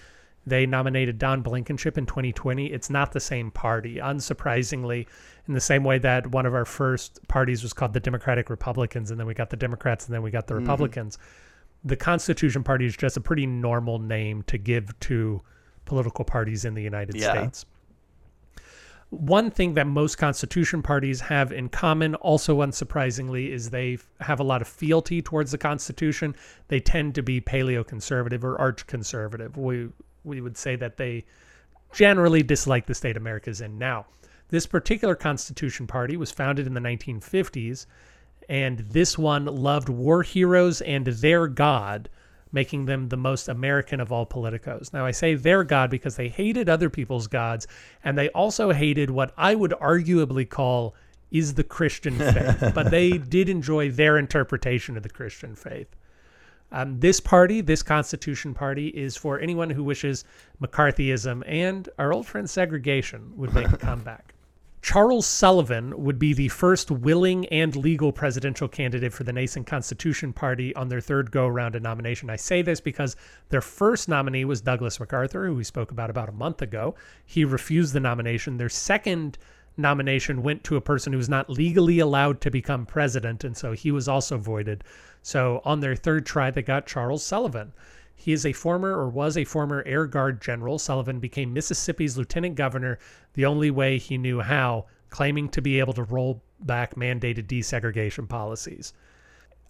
They 0.48 0.66
nominated 0.66 1.18
Don 1.18 1.42
Blankenship 1.42 1.98
in 1.98 2.06
2020. 2.06 2.66
It's 2.66 2.90
not 2.90 3.12
the 3.12 3.20
same 3.20 3.50
party, 3.50 3.96
unsurprisingly, 3.96 5.06
in 5.46 5.54
the 5.54 5.60
same 5.60 5.84
way 5.84 5.98
that 5.98 6.28
one 6.28 6.46
of 6.46 6.54
our 6.54 6.64
first 6.64 7.26
parties 7.28 7.62
was 7.62 7.72
called 7.72 7.92
the 7.92 8.00
Democratic 8.00 8.50
Republicans, 8.50 9.10
and 9.10 9.20
then 9.20 9.26
we 9.26 9.34
got 9.34 9.50
the 9.50 9.56
Democrats, 9.56 10.06
and 10.06 10.14
then 10.14 10.22
we 10.22 10.30
got 10.30 10.46
the 10.46 10.54
mm-hmm. 10.54 10.64
Republicans. 10.64 11.18
The 11.84 11.96
Constitution 11.96 12.64
Party 12.64 12.86
is 12.86 12.96
just 12.96 13.16
a 13.16 13.20
pretty 13.20 13.46
normal 13.46 13.98
name 13.98 14.42
to 14.44 14.58
give 14.58 14.98
to 15.00 15.42
political 15.84 16.24
parties 16.24 16.64
in 16.64 16.74
the 16.74 16.82
United 16.82 17.16
Yeah. 17.16 17.32
States. 17.32 17.66
One 19.10 19.50
thing 19.50 19.72
that 19.74 19.86
most 19.86 20.18
constitution 20.18 20.82
parties 20.82 21.20
have 21.20 21.50
in 21.50 21.70
common, 21.70 22.14
also 22.16 22.60
unsurprisingly, 22.60 23.48
is 23.50 23.70
they 23.70 23.98
have 24.20 24.38
a 24.38 24.42
lot 24.42 24.60
of 24.60 24.68
fealty 24.68 25.22
towards 25.22 25.50
the 25.50 25.56
Constitution. 25.56 26.36
They 26.68 26.78
tend 26.78 27.14
to 27.14 27.22
be 27.22 27.40
paleoconservative 27.40 28.44
or 28.44 28.60
arch 28.60 28.86
conservative. 28.86 29.56
We 29.56 29.88
we 30.28 30.40
would 30.40 30.56
say 30.56 30.76
that 30.76 30.96
they 30.96 31.24
generally 31.92 32.42
dislike 32.42 32.86
the 32.86 32.94
state 32.94 33.16
America 33.16 33.28
America's 33.48 33.60
in 33.60 33.78
now. 33.78 34.06
This 34.50 34.66
particular 34.66 35.14
Constitution 35.14 35.86
Party 35.86 36.16
was 36.16 36.30
founded 36.30 36.66
in 36.66 36.74
the 36.74 36.80
1950s, 36.80 37.86
and 38.48 38.78
this 38.78 39.18
one 39.18 39.44
loved 39.44 39.88
war 39.88 40.22
heroes 40.22 40.80
and 40.80 41.06
their 41.06 41.46
God, 41.46 42.08
making 42.50 42.86
them 42.86 43.08
the 43.08 43.16
most 43.16 43.48
American 43.48 44.00
of 44.00 44.10
all 44.10 44.24
politicos. 44.24 44.92
Now, 44.92 45.04
I 45.04 45.10
say 45.10 45.34
their 45.34 45.64
God 45.64 45.90
because 45.90 46.16
they 46.16 46.28
hated 46.28 46.68
other 46.68 46.88
people's 46.88 47.26
gods, 47.26 47.66
and 48.02 48.16
they 48.16 48.30
also 48.30 48.72
hated 48.72 49.10
what 49.10 49.34
I 49.36 49.54
would 49.54 49.72
arguably 49.72 50.48
call 50.48 50.94
is 51.30 51.54
the 51.54 51.64
Christian 51.64 52.16
faith, 52.18 52.72
but 52.74 52.90
they 52.90 53.18
did 53.18 53.50
enjoy 53.50 53.90
their 53.90 54.16
interpretation 54.16 54.96
of 54.96 55.02
the 55.02 55.10
Christian 55.10 55.54
faith. 55.54 55.94
Um, 56.70 57.00
this 57.00 57.20
party, 57.20 57.60
this 57.60 57.82
Constitution 57.82 58.54
Party, 58.54 58.88
is 58.88 59.16
for 59.16 59.38
anyone 59.40 59.70
who 59.70 59.82
wishes 59.82 60.24
McCarthyism 60.62 61.42
and 61.46 61.88
our 61.98 62.12
old 62.12 62.26
friend 62.26 62.48
segregation 62.48 63.32
would 63.36 63.54
make 63.54 63.70
a 63.70 63.76
comeback. 63.78 64.34
Charles 64.80 65.26
Sullivan 65.26 66.04
would 66.04 66.18
be 66.18 66.32
the 66.32 66.48
first 66.48 66.90
willing 66.90 67.46
and 67.46 67.74
legal 67.74 68.12
presidential 68.12 68.68
candidate 68.68 69.12
for 69.12 69.24
the 69.24 69.32
nascent 69.32 69.66
Constitution 69.66 70.32
Party 70.32 70.74
on 70.76 70.88
their 70.88 71.00
third 71.00 71.30
go 71.30 71.46
around 71.46 71.74
a 71.74 71.80
nomination. 71.80 72.30
I 72.30 72.36
say 72.36 72.62
this 72.62 72.80
because 72.80 73.16
their 73.48 73.60
first 73.60 74.08
nominee 74.08 74.44
was 74.44 74.60
Douglas 74.60 75.00
MacArthur, 75.00 75.46
who 75.46 75.54
we 75.54 75.64
spoke 75.64 75.90
about 75.90 76.10
about 76.10 76.28
a 76.28 76.32
month 76.32 76.62
ago. 76.62 76.94
He 77.26 77.44
refused 77.44 77.92
the 77.92 78.00
nomination. 78.00 78.56
Their 78.56 78.68
second 78.68 79.36
nomination 79.78 80.42
went 80.42 80.64
to 80.64 80.76
a 80.76 80.80
person 80.80 81.12
who 81.12 81.18
was 81.18 81.28
not 81.28 81.48
legally 81.48 81.98
allowed 81.98 82.40
to 82.42 82.50
become 82.50 82.86
president, 82.86 83.44
and 83.44 83.56
so 83.56 83.72
he 83.72 83.90
was 83.90 84.08
also 84.08 84.36
voided. 84.36 84.84
So 85.22 85.62
on 85.64 85.80
their 85.80 85.94
third 85.94 86.26
try, 86.26 86.50
they 86.50 86.62
got 86.62 86.86
Charles 86.86 87.22
Sullivan. 87.24 87.72
He 88.14 88.32
is 88.32 88.44
a 88.44 88.52
former 88.52 88.90
or 88.90 89.08
was 89.08 89.36
a 89.36 89.44
former 89.44 89.82
Air 89.86 90.06
Guard 90.06 90.40
general. 90.40 90.78
Sullivan 90.78 91.20
became 91.20 91.52
Mississippi's 91.52 92.18
lieutenant 92.18 92.56
governor 92.56 92.98
the 93.34 93.46
only 93.46 93.70
way 93.70 93.98
he 93.98 94.18
knew 94.18 94.40
how, 94.40 94.86
claiming 95.08 95.48
to 95.50 95.62
be 95.62 95.78
able 95.78 95.92
to 95.92 96.02
roll 96.02 96.42
back 96.60 96.96
mandated 96.96 97.46
desegregation 97.46 98.28
policies. 98.28 98.92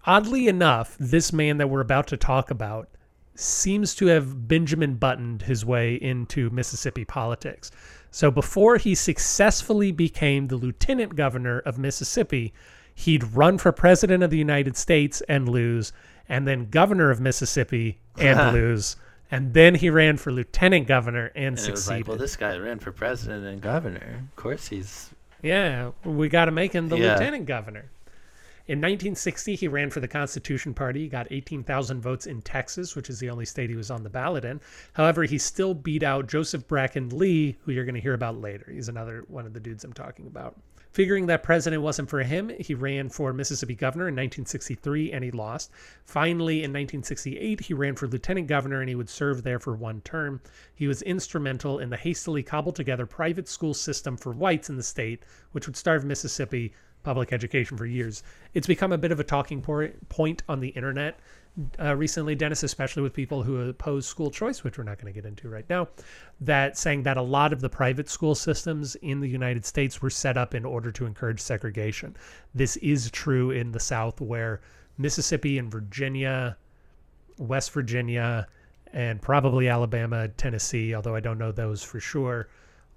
Oddly 0.05 0.47
enough, 0.47 0.97
this 0.99 1.31
man 1.31 1.57
that 1.57 1.69
we're 1.69 1.81
about 1.81 2.07
to 2.07 2.17
talk 2.17 2.49
about 2.49 2.89
seems 3.35 3.93
to 3.95 4.07
have 4.07 4.47
Benjamin 4.47 4.95
buttoned 4.95 5.43
his 5.43 5.63
way 5.63 5.95
into 5.95 6.49
Mississippi 6.49 7.05
politics. 7.05 7.71
So 8.11 8.31
before 8.31 8.77
he 8.77 8.95
successfully 8.95 9.91
became 9.91 10.47
the 10.47 10.55
lieutenant 10.55 11.15
governor 11.15 11.59
of 11.59 11.77
Mississippi, 11.77 12.53
he'd 12.93 13.23
run 13.35 13.57
for 13.57 13.71
president 13.71 14.23
of 14.23 14.29
the 14.29 14.37
United 14.37 14.75
States 14.75 15.21
and 15.29 15.47
lose, 15.47 15.93
and 16.27 16.47
then 16.47 16.69
governor 16.69 17.11
of 17.11 17.19
Mississippi 17.21 17.99
and 18.17 18.53
lose. 18.53 18.95
And 19.31 19.53
then 19.53 19.75
he 19.75 19.89
ran 19.91 20.17
for 20.17 20.31
lieutenant 20.31 20.87
governor 20.87 21.27
and, 21.35 21.35
And 21.35 21.59
it 21.59 21.71
was 21.71 21.83
succeeded. 21.83 21.99
like, 21.99 22.07
well, 22.07 22.17
this 22.17 22.35
guy 22.35 22.57
ran 22.57 22.79
for 22.79 22.91
president 22.91 23.45
and 23.45 23.61
governor. 23.61 24.23
Of 24.29 24.35
course, 24.35 24.67
he's 24.67 25.11
yeah, 25.41 25.91
we 26.03 26.27
got 26.29 26.45
to 26.45 26.51
make 26.51 26.73
him 26.73 26.89
the 26.89 26.97
Yeah. 26.97 27.13
lieutenant 27.13 27.45
governor. 27.45 27.85
In 28.69 28.77
1960, 28.77 29.55
he 29.55 29.67
ran 29.67 29.89
for 29.89 29.99
the 29.99 30.07
Constitution 30.07 30.75
Party. 30.75 30.99
He 30.99 31.09
got 31.09 31.25
18,000 31.31 32.01
votes 32.01 32.27
in 32.27 32.43
Texas, 32.43 32.95
which 32.95 33.09
is 33.09 33.17
the 33.17 33.31
only 33.31 33.45
state 33.45 33.71
he 33.71 33.75
was 33.75 33.89
on 33.89 34.03
the 34.03 34.11
ballot 34.11 34.45
in. 34.45 34.61
However, 34.93 35.23
he 35.23 35.39
still 35.39 35.73
beat 35.73 36.03
out 36.03 36.27
Joseph 36.27 36.67
Bracken 36.67 37.09
Lee, 37.09 37.57
who 37.61 37.71
you're 37.71 37.83
going 37.83 37.95
to 37.95 37.99
hear 37.99 38.13
about 38.13 38.39
later. 38.39 38.69
He's 38.71 38.87
another 38.87 39.23
one 39.27 39.47
of 39.47 39.53
the 39.53 39.59
dudes 39.59 39.83
I'm 39.83 39.93
talking 39.93 40.27
about. 40.27 40.55
Figuring 40.91 41.25
that 41.25 41.41
president 41.41 41.81
wasn't 41.81 42.09
for 42.09 42.21
him, 42.21 42.51
he 42.59 42.75
ran 42.75 43.09
for 43.09 43.33
Mississippi 43.33 43.73
governor 43.73 44.07
in 44.07 44.13
1963 44.13 45.13
and 45.13 45.23
he 45.23 45.31
lost. 45.31 45.71
Finally, 46.03 46.57
in 46.57 46.69
1968, 46.69 47.61
he 47.61 47.73
ran 47.73 47.95
for 47.95 48.07
lieutenant 48.07 48.47
governor 48.47 48.81
and 48.81 48.89
he 48.89 48.95
would 48.95 49.09
serve 49.09 49.41
there 49.41 49.59
for 49.59 49.73
one 49.73 50.01
term. 50.01 50.41
He 50.75 50.87
was 50.87 51.01
instrumental 51.01 51.79
in 51.79 51.89
the 51.89 51.97
hastily 51.97 52.43
cobbled 52.43 52.75
together 52.75 53.07
private 53.07 53.47
school 53.47 53.73
system 53.73 54.15
for 54.15 54.31
whites 54.31 54.69
in 54.69 54.77
the 54.77 54.83
state, 54.83 55.23
which 55.53 55.65
would 55.65 55.77
starve 55.77 56.05
Mississippi 56.05 56.73
public 57.03 57.31
education 57.33 57.77
for 57.77 57.85
years. 57.85 58.23
It's 58.53 58.67
become 58.67 58.91
a 58.91 58.97
bit 58.97 59.11
of 59.11 59.19
a 59.19 59.23
talking 59.23 59.61
point 59.61 60.43
on 60.49 60.59
the 60.59 60.69
internet 60.69 61.19
uh, 61.79 61.95
recently, 61.95 62.35
Dennis, 62.35 62.63
especially 62.63 63.01
with 63.03 63.13
people 63.13 63.43
who 63.43 63.69
oppose 63.69 64.05
school 64.05 64.31
choice, 64.31 64.63
which 64.63 64.77
we're 64.77 64.83
not 64.83 64.97
going 64.97 65.11
to 65.13 65.21
get 65.21 65.27
into 65.27 65.49
right 65.49 65.65
now, 65.69 65.87
that 66.39 66.77
saying 66.77 67.03
that 67.03 67.17
a 67.17 67.21
lot 67.21 67.51
of 67.51 67.61
the 67.61 67.69
private 67.69 68.09
school 68.09 68.35
systems 68.35 68.95
in 68.95 69.19
the 69.19 69.27
United 69.27 69.65
States 69.65 70.01
were 70.01 70.09
set 70.09 70.37
up 70.37 70.55
in 70.55 70.63
order 70.63 70.91
to 70.91 71.05
encourage 71.05 71.39
segregation. 71.39 72.15
This 72.53 72.77
is 72.77 73.11
true 73.11 73.51
in 73.51 73.71
the 73.71 73.79
South, 73.79 74.21
where 74.21 74.61
Mississippi 74.97 75.57
and 75.57 75.71
Virginia, 75.71 76.57
West 77.37 77.71
Virginia, 77.71 78.47
and 78.93 79.21
probably 79.21 79.67
Alabama, 79.67 80.27
Tennessee, 80.29 80.95
although 80.95 81.15
I 81.15 81.19
don't 81.19 81.37
know 81.37 81.51
those 81.51 81.83
for 81.83 81.99
sure, 81.99 82.47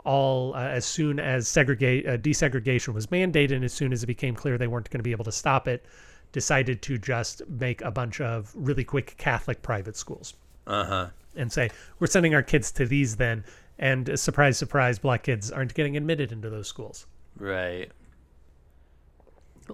all 0.04 0.54
uh, 0.54 0.66
as 0.68 0.84
soon 0.84 1.18
as 1.20 1.48
segregate 1.48 2.06
uh, 2.06 2.16
desegregation 2.16 2.94
was 2.94 3.06
mandated, 3.08 3.52
and 3.52 3.64
as 3.64 3.72
soon 3.72 3.92
as 3.92 4.02
it 4.02 4.06
became 4.06 4.34
clear 4.34 4.58
they 4.58 4.66
weren't 4.66 4.90
going 4.90 4.98
to 4.98 5.04
be 5.04 5.12
able 5.12 5.24
to 5.24 5.32
stop 5.32 5.68
it, 5.68 5.84
decided 6.32 6.82
to 6.82 6.98
just 6.98 7.42
make 7.48 7.82
a 7.82 7.90
bunch 7.90 8.20
of 8.20 8.52
really 8.54 8.84
quick 8.84 9.14
Catholic 9.18 9.62
private 9.62 9.96
schools 9.96 10.34
uh 10.66 10.84
huh. 10.84 11.06
and 11.36 11.52
say 11.52 11.70
we're 11.98 12.06
sending 12.06 12.34
our 12.34 12.42
kids 12.42 12.72
to 12.72 12.86
these 12.86 13.16
then, 13.16 13.44
and 13.78 14.10
uh, 14.10 14.16
surprise, 14.16 14.58
surprise, 14.58 14.98
black 14.98 15.24
kids 15.24 15.50
aren't 15.50 15.74
getting 15.74 15.96
admitted 15.96 16.32
into 16.32 16.50
those 16.50 16.68
schools. 16.68 17.06
Right. 17.38 17.90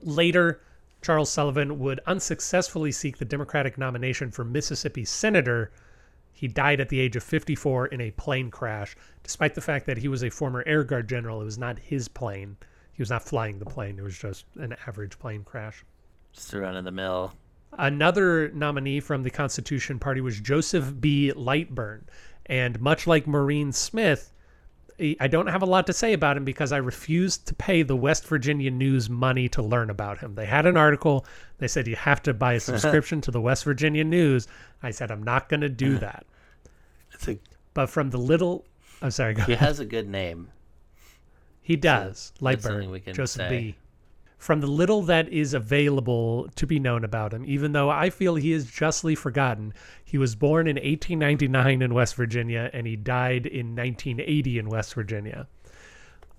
Later, 0.02 0.60
Charles 1.00 1.30
Sullivan 1.30 1.78
would 1.78 2.00
unsuccessfully 2.06 2.92
seek 2.92 3.18
the 3.18 3.24
Democratic 3.24 3.78
nomination 3.78 4.30
for 4.30 4.44
Mississippi 4.44 5.04
senator. 5.04 5.70
He 6.38 6.46
died 6.46 6.78
at 6.78 6.88
the 6.88 7.00
age 7.00 7.16
of 7.16 7.24
54 7.24 7.86
in 7.86 8.00
a 8.00 8.12
plane 8.12 8.48
crash. 8.52 8.94
Despite 9.24 9.56
the 9.56 9.60
fact 9.60 9.86
that 9.86 9.98
he 9.98 10.06
was 10.06 10.22
a 10.22 10.30
former 10.30 10.62
Air 10.66 10.84
Guard 10.84 11.08
general, 11.08 11.42
it 11.42 11.44
was 11.44 11.58
not 11.58 11.80
his 11.80 12.06
plane. 12.06 12.56
He 12.92 13.02
was 13.02 13.10
not 13.10 13.24
flying 13.24 13.58
the 13.58 13.64
plane. 13.64 13.98
It 13.98 14.02
was 14.02 14.16
just 14.16 14.44
an 14.54 14.76
average 14.86 15.18
plane 15.18 15.42
crash. 15.42 15.84
Just 16.32 16.52
a 16.52 16.60
run 16.60 16.76
of 16.76 16.84
the 16.84 16.92
mill. 16.92 17.32
Another 17.72 18.52
nominee 18.52 19.00
from 19.00 19.24
the 19.24 19.30
Constitution 19.30 19.98
Party 19.98 20.20
was 20.20 20.38
Joseph 20.38 21.00
B. 21.00 21.32
Lightburn. 21.34 22.02
And 22.46 22.80
much 22.80 23.08
like 23.08 23.26
Maureen 23.26 23.72
Smith, 23.72 24.32
I 25.00 25.28
don't 25.28 25.46
have 25.46 25.62
a 25.62 25.66
lot 25.66 25.86
to 25.86 25.92
say 25.92 26.12
about 26.12 26.36
him 26.36 26.44
because 26.44 26.72
I 26.72 26.78
refused 26.78 27.46
to 27.46 27.54
pay 27.54 27.82
the 27.82 27.94
West 27.94 28.26
Virginia 28.26 28.70
News 28.70 29.08
money 29.08 29.48
to 29.50 29.62
learn 29.62 29.90
about 29.90 30.18
him. 30.18 30.34
They 30.34 30.46
had 30.46 30.66
an 30.66 30.76
article. 30.76 31.24
They 31.58 31.68
said 31.68 31.86
you 31.86 31.94
have 31.94 32.20
to 32.24 32.34
buy 32.34 32.54
a 32.54 32.60
subscription 32.68 33.20
to 33.22 33.30
the 33.30 33.40
West 33.40 33.64
Virginia 33.64 34.02
News. 34.02 34.48
I 34.82 34.90
said 34.90 35.12
I'm 35.12 35.22
not 35.22 35.48
going 35.48 35.60
to 35.60 35.68
do 35.68 35.96
uh-huh. 35.96 36.00
that. 36.00 36.26
A, 37.28 37.38
But 37.74 37.90
from 37.90 38.10
the 38.10 38.18
little, 38.18 38.64
I'm 39.00 39.12
sorry, 39.12 39.34
go 39.34 39.44
he 39.44 39.54
has 39.54 39.78
a 39.78 39.84
good 39.84 40.08
name. 40.08 40.48
He 41.62 41.76
does. 41.76 42.32
something 42.40 42.90
Lightburn, 42.90 43.14
Joseph 43.14 43.42
say. 43.42 43.48
B. 43.48 43.76
From 44.38 44.60
the 44.60 44.68
little 44.68 45.02
that 45.02 45.28
is 45.28 45.52
available 45.52 46.48
to 46.54 46.66
be 46.66 46.78
known 46.78 47.04
about 47.04 47.34
him, 47.34 47.44
even 47.44 47.72
though 47.72 47.90
I 47.90 48.08
feel 48.08 48.36
he 48.36 48.52
is 48.52 48.70
justly 48.70 49.16
forgotten, 49.16 49.74
he 50.04 50.16
was 50.16 50.36
born 50.36 50.68
in 50.68 50.76
1899 50.76 51.82
in 51.82 51.92
West 51.92 52.14
Virginia 52.14 52.70
and 52.72 52.86
he 52.86 52.94
died 52.94 53.46
in 53.46 53.74
1980 53.74 54.58
in 54.60 54.68
West 54.68 54.94
Virginia. 54.94 55.48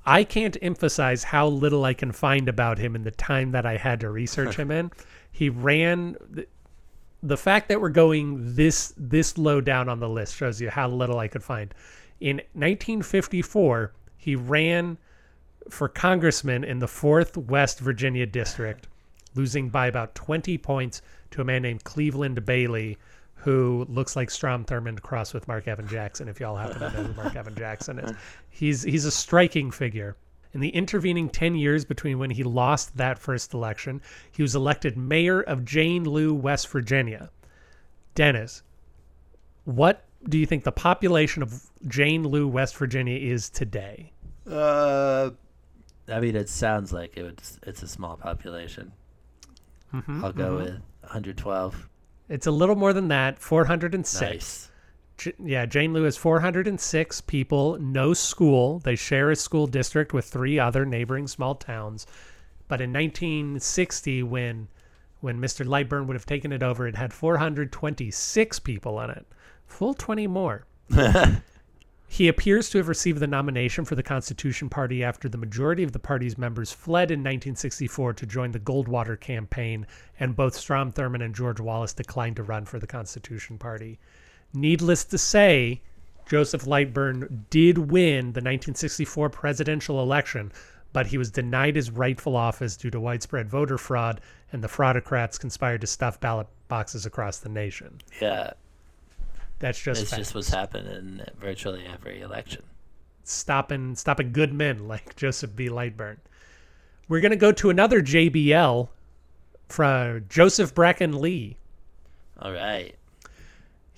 I 0.05 0.23
can't 0.23 0.57
emphasize 0.61 1.25
how 1.25 1.47
little 1.47 1.83
I 1.83 1.93
can 1.93 2.13
find 2.13 2.47
about 2.47 2.77
him 2.77 2.95
in 2.95 3.03
the 3.03 3.11
time 3.11 3.51
that 3.51 3.65
I 3.65 3.75
had 3.75 3.99
to 3.99 4.09
research 4.09 4.55
him 4.55 4.71
in. 4.71 4.91
He 5.31 5.49
ran 5.49 6.17
the, 6.27 6.47
the 7.21 7.37
fact 7.37 7.69
that 7.69 7.79
we're 7.79 7.89
going 7.89 8.55
this 8.55 8.93
this 8.97 9.37
low 9.37 9.61
down 9.61 9.87
on 9.87 9.99
the 9.99 10.09
list 10.09 10.35
shows 10.35 10.59
you 10.59 10.71
how 10.71 10.89
little 10.89 11.19
I 11.19 11.27
could 11.27 11.43
find. 11.43 11.73
In 12.19 12.37
1954, 12.53 13.93
he 14.17 14.35
ran 14.35 14.97
for 15.69 15.87
congressman 15.87 16.63
in 16.63 16.79
the 16.79 16.87
4th 16.87 17.37
West 17.37 17.79
Virginia 17.79 18.25
district, 18.25 18.87
losing 19.35 19.69
by 19.69 19.87
about 19.87 20.15
20 20.15 20.57
points 20.57 21.01
to 21.31 21.41
a 21.41 21.45
man 21.45 21.61
named 21.61 21.83
Cleveland 21.83 22.45
Bailey, 22.45 22.97
who 23.35 23.85
looks 23.89 24.15
like 24.15 24.29
Strom 24.29 24.65
Thurmond 24.65 25.01
crossed 25.01 25.33
with 25.33 25.47
Mark 25.47 25.67
Evan 25.67 25.87
Jackson, 25.87 26.27
if 26.27 26.39
y'all 26.39 26.57
happen 26.57 26.79
to 26.79 26.91
know 26.91 27.03
who 27.03 27.13
Mark 27.13 27.35
Evan 27.35 27.55
Jackson 27.55 27.99
is. 27.99 28.11
He's, 28.49 28.83
he's 28.83 29.05
a 29.05 29.11
striking 29.11 29.71
figure. 29.71 30.17
In 30.53 30.61
the 30.61 30.69
intervening 30.69 31.29
10 31.29 31.55
years 31.55 31.85
between 31.85 32.17
when 32.17 32.31
he 32.31 32.43
lost 32.43 32.97
that 32.97 33.19
first 33.19 33.53
election, 33.53 34.01
he 34.31 34.41
was 34.41 34.55
elected 34.55 34.97
mayor 34.97 35.41
of 35.41 35.63
Jane 35.63 36.03
Lew, 36.03 36.33
West 36.33 36.67
Virginia. 36.69 37.29
Dennis, 38.15 38.63
what 39.65 40.05
do 40.27 40.37
you 40.37 40.45
think 40.45 40.63
the 40.63 40.71
population 40.71 41.43
of 41.43 41.69
Jane 41.87 42.23
Lew, 42.27 42.47
West 42.47 42.75
Virginia 42.75 43.17
is 43.17 43.49
today? 43.49 44.11
Uh, 44.49 45.29
I 46.11 46.19
mean, 46.19 46.35
it 46.35 46.49
sounds 46.49 46.91
like 46.91 47.17
it 47.17 47.23
would, 47.23 47.41
it's 47.63 47.83
a 47.83 47.87
small 47.87 48.17
population. 48.17 48.91
Mm-hmm, 49.93 50.23
I'll 50.23 50.33
go 50.33 50.57
with 50.57 50.69
112. 51.01 51.89
It's 52.29 52.47
a 52.47 52.51
little 52.51 52.75
more 52.75 52.93
than 52.93 53.07
that, 53.07 53.39
406. 53.39 54.21
Nice. 54.21 54.71
J- 55.17 55.33
yeah, 55.43 55.65
Jane 55.65 55.93
Lew 55.93 56.03
has 56.03 56.15
406 56.17 57.21
people, 57.21 57.77
no 57.79 58.13
school. 58.13 58.79
They 58.79 58.95
share 58.95 59.31
a 59.31 59.35
school 59.35 59.67
district 59.67 60.13
with 60.13 60.25
three 60.25 60.59
other 60.59 60.85
neighboring 60.85 61.27
small 61.27 61.55
towns. 61.55 62.05
But 62.67 62.81
in 62.81 62.93
1960, 62.93 64.23
when 64.23 64.67
when 65.21 65.39
Mr. 65.41 65.65
Lightburn 65.65 66.05
would 66.07 66.15
have 66.15 66.25
taken 66.25 66.53
it 66.53 66.63
over, 66.63 66.87
it 66.87 66.95
had 66.95 67.11
426 67.11 68.59
people 68.59 68.97
on 68.97 69.09
it, 69.09 69.25
full 69.65 69.93
20 69.93 70.27
more. 70.27 70.65
He 72.11 72.27
appears 72.27 72.69
to 72.71 72.79
have 72.79 72.87
received 72.87 73.19
the 73.19 73.27
nomination 73.27 73.85
for 73.85 73.93
the 73.93 74.03
Constitution 74.03 74.67
Party 74.67 75.03
after 75.03 75.29
the 75.29 75.37
majority 75.37 75.83
of 75.83 75.91
the 75.91 75.99
party's 75.99 76.39
members 76.39 76.71
fled 76.71 77.11
in 77.11 77.19
1964 77.19 78.13
to 78.13 78.25
join 78.25 78.51
the 78.51 78.59
Goldwater 78.59 79.17
campaign, 79.17 79.85
and 80.19 80.35
both 80.35 80.55
Strom 80.55 80.91
Thurmond 80.91 81.23
and 81.23 81.35
George 81.35 81.59
Wallace 81.59 81.93
declined 81.93 82.35
to 82.37 82.43
run 82.43 82.65
for 82.65 82.79
the 82.79 82.87
Constitution 82.87 83.59
Party. 83.59 83.99
Needless 84.53 85.05
to 85.05 85.19
say, 85.19 85.81
Joseph 86.27 86.65
Lightburn 86.65 87.45
did 87.51 87.77
win 87.77 88.33
the 88.33 88.41
1964 88.41 89.29
presidential 89.29 90.01
election, 90.01 90.51
but 90.91 91.07
he 91.07 91.17
was 91.17 91.29
denied 91.29 91.75
his 91.75 91.91
rightful 91.91 92.35
office 92.35 92.75
due 92.75 92.89
to 92.89 92.99
widespread 92.99 93.47
voter 93.47 93.77
fraud, 93.77 94.19
and 94.51 94.63
the 94.63 94.67
fraudocrats 94.67 95.39
conspired 95.39 95.81
to 95.81 95.87
stuff 95.87 96.19
ballot 96.19 96.47
boxes 96.67 97.05
across 97.05 97.37
the 97.37 97.49
nation. 97.49 98.01
Yeah, 98.19 98.53
That's 99.59 99.81
just 99.81 100.01
it's 100.01 100.09
facts. 100.11 100.19
just 100.19 100.35
what's 100.35 100.49
happened 100.49 100.87
in 100.87 101.25
virtually 101.39 101.85
every 101.85 102.21
election. 102.21 102.63
stopping 103.23 103.95
stopping 103.95 104.31
good 104.31 104.53
men 104.53 104.87
like 104.87 105.15
Joseph 105.15 105.55
B. 105.55 105.67
Lightburn. 105.69 106.17
We're 107.07 107.21
gonna 107.21 107.35
go 107.35 107.51
to 107.51 107.69
another 107.69 108.01
JBL 108.01 108.89
from 109.67 110.25
Joseph 110.29 110.73
Bracken 110.73 111.19
Lee. 111.19 111.57
All 112.39 112.51
right. 112.51 112.95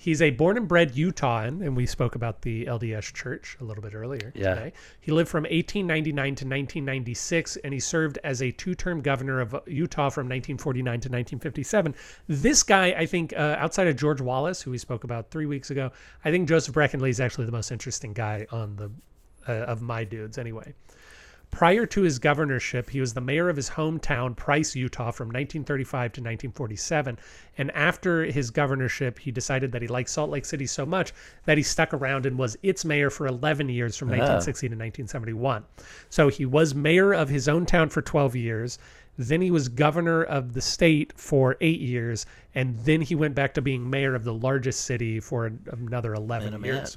He's 0.02 0.20
a 0.20 0.30
born 0.30 0.56
and 0.56 0.66
bred 0.66 0.94
Utahan, 0.96 1.64
and 1.64 1.76
we 1.76 1.86
spoke 1.86 2.16
about 2.16 2.42
the 2.42 2.66
LDS 2.66 3.14
Church 3.14 3.56
a 3.60 3.64
little 3.64 3.84
bit 3.84 3.94
earlier 3.94 4.32
Yeah. 4.34 4.54
today. 4.56 4.72
He 5.00 5.12
lived 5.12 5.28
from 5.30 5.44
1899 5.44 6.34
to 6.34 6.44
1996, 6.44 7.56
and 7.58 7.72
he 7.72 7.78
served 7.78 8.18
as 8.24 8.42
a 8.42 8.50
two-term 8.50 9.02
governor 9.02 9.38
of 9.38 9.54
Utah 9.68 10.08
from 10.08 10.26
1949 10.26 10.98
to 11.02 11.08
1957. 11.08 11.94
This 12.26 12.64
guy, 12.64 12.86
I 12.98 13.06
think, 13.06 13.32
uh, 13.34 13.54
outside 13.60 13.86
of 13.86 13.94
George 13.94 14.20
Wallace, 14.20 14.60
who 14.62 14.72
we 14.72 14.78
spoke 14.78 15.04
about 15.04 15.30
three 15.30 15.46
weeks 15.46 15.70
ago, 15.70 15.92
I 16.24 16.32
think 16.32 16.48
Joseph 16.48 16.74
Bracken 16.74 16.98
Lee 16.98 17.10
is 17.10 17.20
actually 17.20 17.46
the 17.46 17.52
most 17.52 17.70
interesting 17.70 18.12
guy 18.12 18.48
on 18.50 18.74
the 18.74 18.90
uh, 19.48 19.66
of 19.66 19.82
my 19.82 20.02
dudes, 20.02 20.36
anyway. 20.36 20.74
Prior 21.52 21.84
to 21.84 22.00
his 22.00 22.18
governorship, 22.18 22.88
he 22.88 22.98
was 22.98 23.12
the 23.12 23.20
mayor 23.20 23.50
of 23.50 23.56
his 23.56 23.68
hometown, 23.68 24.34
Price, 24.34 24.74
Utah, 24.74 25.10
from 25.10 25.28
1935 25.28 25.90
to 25.90 26.20
1947. 26.20 27.18
And 27.58 27.70
after 27.72 28.24
his 28.24 28.50
governorship, 28.50 29.18
he 29.18 29.30
decided 29.30 29.70
that 29.70 29.82
he 29.82 29.86
liked 29.86 30.08
Salt 30.08 30.30
Lake 30.30 30.46
City 30.46 30.66
so 30.66 30.86
much 30.86 31.12
that 31.44 31.58
he 31.58 31.62
stuck 31.62 31.92
around 31.92 32.24
and 32.24 32.38
was 32.38 32.56
its 32.62 32.86
mayor 32.86 33.10
for 33.10 33.26
11 33.26 33.68
years 33.68 33.98
from 33.98 34.08
1960 34.08 34.66
to 34.66 34.72
1971. 34.72 35.64
So 36.08 36.28
he 36.28 36.46
was 36.46 36.74
mayor 36.74 37.12
of 37.12 37.28
his 37.28 37.46
own 37.48 37.66
town 37.66 37.90
for 37.90 38.00
12 38.00 38.34
years. 38.34 38.78
Then 39.18 39.42
he 39.42 39.50
was 39.50 39.68
governor 39.68 40.22
of 40.22 40.54
the 40.54 40.62
state 40.62 41.12
for 41.16 41.58
eight 41.60 41.80
years. 41.80 42.24
And 42.54 42.78
then 42.78 43.02
he 43.02 43.14
went 43.14 43.34
back 43.34 43.52
to 43.54 43.62
being 43.62 43.90
mayor 43.90 44.14
of 44.14 44.24
the 44.24 44.34
largest 44.34 44.86
city 44.86 45.20
for 45.20 45.52
another 45.70 46.14
11 46.14 46.52
Man, 46.52 46.60
oh, 46.62 46.64
years. 46.64 46.96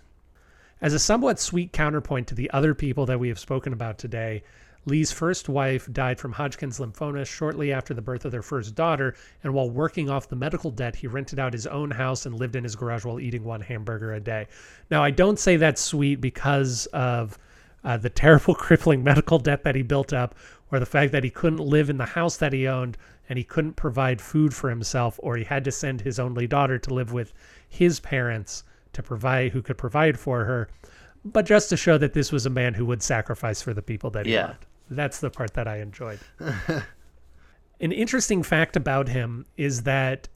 As 0.82 0.94
a 0.94 1.00
somewhat 1.00 1.40
sweet 1.40 1.72
counterpoint 1.72 2.28
to 2.28 2.36
the 2.36 2.52
other 2.52 2.76
people 2.76 3.06
that 3.06 3.20
we 3.20 3.30
have 3.30 3.40
spoken 3.40 3.72
about 3.72 3.98
today, 3.98 4.44
Lee's 4.84 5.10
first 5.10 5.48
wife 5.48 5.92
died 5.94 6.20
from 6.20 6.34
Hodgkin's 6.34 6.80
lymphoma 6.80 7.26
shortly 7.26 7.72
after 7.72 7.94
the 7.94 8.02
birth 8.02 8.26
of 8.26 8.32
their 8.34 8.42
first 8.42 8.76
daughter, 8.76 9.16
and 9.42 9.54
while 9.54 9.70
working 9.70 10.10
off 10.10 10.28
the 10.28 10.36
medical 10.36 10.72
debt, 10.72 10.98
he 10.98 11.08
rented 11.08 11.40
out 11.40 11.54
his 11.54 11.66
own 11.66 11.92
house 11.92 12.26
and 12.26 12.38
lived 12.38 12.58
in 12.58 12.66
his 12.66 12.76
garage 12.76 13.06
while 13.06 13.22
eating 13.22 13.46
one 13.46 13.62
hamburger 13.62 14.14
a 14.14 14.20
day. 14.20 14.48
Now, 14.92 15.02
I 15.02 15.12
don't 15.12 15.40
say 15.40 15.56
that's 15.56 15.82
sweet 15.82 16.20
because 16.20 16.88
of 16.88 17.38
uh, 17.86 17.96
the 17.96 18.10
terrible, 18.10 18.54
crippling 18.56 19.02
medical 19.02 19.40
debt 19.40 19.64
that 19.64 19.76
he 19.76 19.82
built 19.82 20.12
up, 20.12 20.36
or 20.74 20.80
the 20.80 20.86
fact 20.86 21.14
that 21.14 21.24
he 21.24 21.30
couldn't 21.30 21.60
live 21.60 21.90
in 21.90 21.98
the 21.98 22.06
house 22.06 22.36
that 22.38 22.52
he 22.52 22.68
owned 22.68 22.98
and 23.30 23.38
he 23.38 23.46
couldn't 23.46 23.78
provide 23.78 24.20
food 24.20 24.54
for 24.54 24.70
himself, 24.70 25.22
or 25.24 25.38
he 25.38 25.46
had 25.46 25.64
to 25.64 25.72
send 25.72 26.02
his 26.02 26.20
only 26.20 26.48
daughter 26.48 26.78
to 26.78 26.94
live 26.94 27.14
with 27.14 27.34
his 27.70 28.02
parents 28.02 28.66
to 28.96 29.04
provide 29.04 29.52
who 29.52 29.62
could 29.62 29.78
provide 29.78 30.18
for 30.20 30.44
her 30.46 30.68
but 31.24 31.46
just 31.46 31.70
to 31.70 31.78
show 31.78 31.98
that 31.98 32.14
this 32.14 32.32
was 32.32 32.46
a 32.46 32.50
man 32.50 32.74
who 32.76 32.86
would 32.86 33.02
sacrifice 33.02 33.62
for 33.62 33.74
the 33.74 33.82
people 33.82 34.10
that 34.12 34.26
he 34.26 34.34
Yeah. 34.34 34.48
loved 34.48 34.66
that's 34.90 35.20
the 35.20 35.30
part 35.30 35.54
that 35.54 35.68
i 35.68 35.78
enjoyed 35.78 36.20
an 36.40 37.92
interesting 37.92 38.44
fact 38.44 38.76
about 38.76 39.08
him 39.10 39.46
is 39.58 39.84
that 39.84 40.28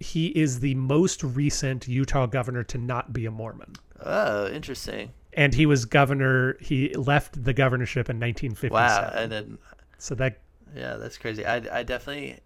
he 0.00 0.26
is 0.28 0.60
the 0.60 0.74
most 0.74 1.22
recent 1.22 1.86
utah 1.88 2.26
governor 2.26 2.62
to 2.64 2.78
not 2.78 3.12
be 3.12 3.26
a 3.26 3.30
mormon 3.30 3.72
Oh, 4.04 4.48
interesting. 4.48 5.10
and 5.34 5.54
he 5.54 5.64
was 5.64 5.84
governor 5.84 6.56
he 6.60 6.92
left 6.94 7.44
the 7.44 7.52
governorship 7.52 8.10
in 8.10 8.16
1957 8.18 8.72
Wow. 8.72 9.12
And 9.14 9.30
then, 9.30 9.58
so 9.98 10.14
that 10.16 10.40
yeah, 10.74 10.96
that's 10.96 11.18
crazy. 11.18 11.44
I, 11.44 11.56
I 11.80 11.82
definitely 11.82 12.40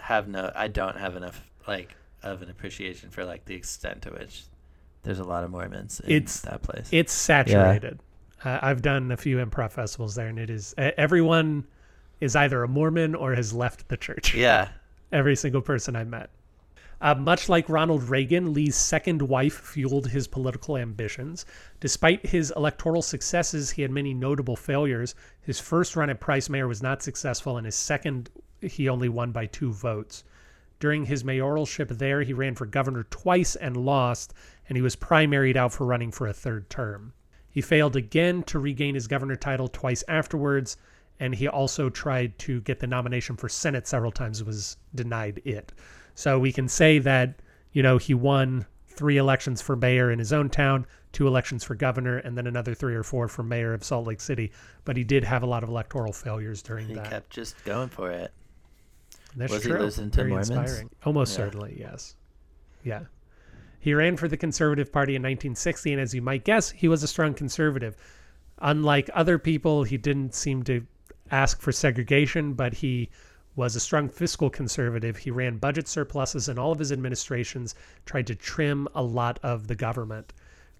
have 0.00 0.26
no, 0.28 0.50
I 0.56 0.66
don't 0.66 0.96
have 0.98 1.14
enough, 1.14 1.40
like, 1.68 1.94
of 2.24 2.42
an 2.42 2.50
appreciation 2.50 3.10
for, 3.10 3.24
like, 3.24 3.44
the 3.44 3.54
extent 3.54 4.02
to 4.02 4.10
which 4.10 4.42
there's 5.04 5.20
a 5.20 5.24
lot 5.24 5.44
of 5.44 5.50
Mormons 5.50 6.00
in 6.00 6.10
It's- 6.10 6.40
that 6.40 6.62
place. 6.62 6.88
it's 6.90 7.12
saturated 7.12 8.00
uh, 8.44 8.58
i've 8.62 8.82
done 8.82 9.12
a 9.12 9.16
few 9.16 9.36
improv 9.36 9.72
festivals 9.72 10.14
there 10.16 10.26
and 10.28 10.38
it 10.38 10.50
is 10.50 10.74
everyone 10.78 11.64
is 12.20 12.34
either 12.36 12.62
a 12.62 12.68
mormon 12.68 13.14
or 13.14 13.34
has 13.34 13.52
left 13.52 13.88
the 13.88 13.96
church 13.96 14.34
yeah. 14.34 14.68
every 15.12 15.36
single 15.36 15.62
person 15.62 15.94
I 15.94 16.02
met. 16.04 16.30
Uh, 17.00 17.14
much 17.14 17.48
like 17.48 17.68
Ronald 17.68 18.04
Reagan, 18.04 18.54
Lee's 18.54 18.76
second 18.76 19.20
wife 19.20 19.54
fueled 19.60 20.08
his 20.08 20.26
political 20.26 20.76
ambitions. 20.78 21.44
Despite 21.80 22.24
his 22.24 22.52
electoral 22.56 23.02
successes, 23.02 23.70
he 23.70 23.82
had 23.82 23.90
many 23.90 24.14
notable 24.14 24.56
failures. 24.56 25.14
His 25.42 25.60
first 25.60 25.96
run 25.96 26.08
at 26.08 26.18
Price 26.20 26.48
Mayor 26.48 26.66
was 26.66 26.82
not 26.82 27.02
successful, 27.02 27.58
and 27.58 27.66
his 27.66 27.74
second, 27.74 28.30
he 28.62 28.88
only 28.88 29.08
won 29.10 29.32
by 29.32 29.46
two 29.46 29.70
votes. 29.72 30.24
During 30.84 31.06
his 31.06 31.24
mayoralship 31.24 31.96
there, 31.96 32.20
he 32.20 32.34
ran 32.34 32.56
for 32.56 32.66
governor 32.66 33.04
twice 33.04 33.56
and 33.56 33.74
lost, 33.74 34.34
and 34.68 34.76
he 34.76 34.82
was 34.82 34.96
primaried 34.96 35.56
out 35.56 35.72
for 35.72 35.86
running 35.86 36.10
for 36.10 36.26
a 36.26 36.34
third 36.34 36.68
term. 36.68 37.14
He 37.48 37.62
failed 37.62 37.96
again 37.96 38.42
to 38.42 38.58
regain 38.58 38.94
his 38.94 39.06
governor 39.06 39.34
title 39.34 39.66
twice 39.66 40.04
afterwards, 40.08 40.76
and 41.18 41.34
he 41.34 41.48
also 41.48 41.88
tried 41.88 42.38
to 42.40 42.60
get 42.60 42.80
the 42.80 42.86
nomination 42.86 43.34
for 43.34 43.48
Senate 43.48 43.86
several 43.86 44.12
times, 44.12 44.44
was 44.44 44.76
denied 44.94 45.40
it. 45.46 45.72
So 46.16 46.38
we 46.38 46.52
can 46.52 46.68
say 46.68 46.98
that, 46.98 47.40
you 47.72 47.82
know, 47.82 47.96
he 47.96 48.12
won 48.12 48.66
three 48.86 49.16
elections 49.16 49.62
for 49.62 49.76
mayor 49.76 50.10
in 50.10 50.18
his 50.18 50.34
own 50.34 50.50
town, 50.50 50.84
two 51.12 51.26
elections 51.26 51.64
for 51.64 51.74
governor, 51.74 52.18
and 52.18 52.36
then 52.36 52.46
another 52.46 52.74
three 52.74 52.94
or 52.94 53.02
four 53.02 53.26
for 53.26 53.42
mayor 53.42 53.72
of 53.72 53.82
Salt 53.82 54.06
Lake 54.06 54.20
City. 54.20 54.52
But 54.84 54.98
he 54.98 55.04
did 55.04 55.24
have 55.24 55.42
a 55.42 55.46
lot 55.46 55.62
of 55.62 55.70
electoral 55.70 56.12
failures 56.12 56.60
during 56.60 56.88
He 56.88 56.94
that. 56.96 57.06
He 57.06 57.10
kept 57.10 57.30
just 57.30 57.64
going 57.64 57.88
for 57.88 58.10
it. 58.10 58.34
That's 59.36 59.52
Was 59.52 59.62
true. 59.62 59.90
Very 60.10 60.28
Mormons? 60.28 60.50
inspiring. 60.50 60.90
Almost 61.04 61.32
Yeah. 61.32 61.44
certainly, 61.44 61.76
yes. 61.78 62.16
Yeah. 62.82 63.04
He 63.80 63.92
ran 63.94 64.16
for 64.16 64.28
the 64.28 64.36
Conservative 64.36 64.90
Party 64.92 65.14
in 65.14 65.22
1960, 65.22 65.92
and 65.92 66.00
as 66.00 66.14
you 66.14 66.22
might 66.22 66.44
guess, 66.44 66.70
he 66.70 66.88
was 66.88 67.02
a 67.02 67.08
strong 67.08 67.34
conservative. 67.34 67.96
Unlike 68.58 69.10
other 69.12 69.38
people, 69.38 69.84
he 69.84 69.96
didn't 69.98 70.34
seem 70.34 70.62
to 70.64 70.86
ask 71.30 71.60
for 71.60 71.72
segregation, 71.72 72.54
but 72.54 72.74
he 72.74 73.10
was 73.56 73.76
a 73.76 73.80
strong 73.80 74.08
fiscal 74.08 74.50
conservative. 74.50 75.16
He 75.18 75.30
ran 75.30 75.58
budget 75.58 75.86
surpluses 75.86 76.48
in 76.48 76.58
all 76.58 76.72
of 76.72 76.78
his 76.78 76.92
administrations, 76.92 77.74
tried 78.06 78.26
to 78.28 78.34
trim 78.34 78.88
a 78.94 79.02
lot 79.02 79.38
of 79.42 79.66
the 79.68 79.74
government. 79.74 80.32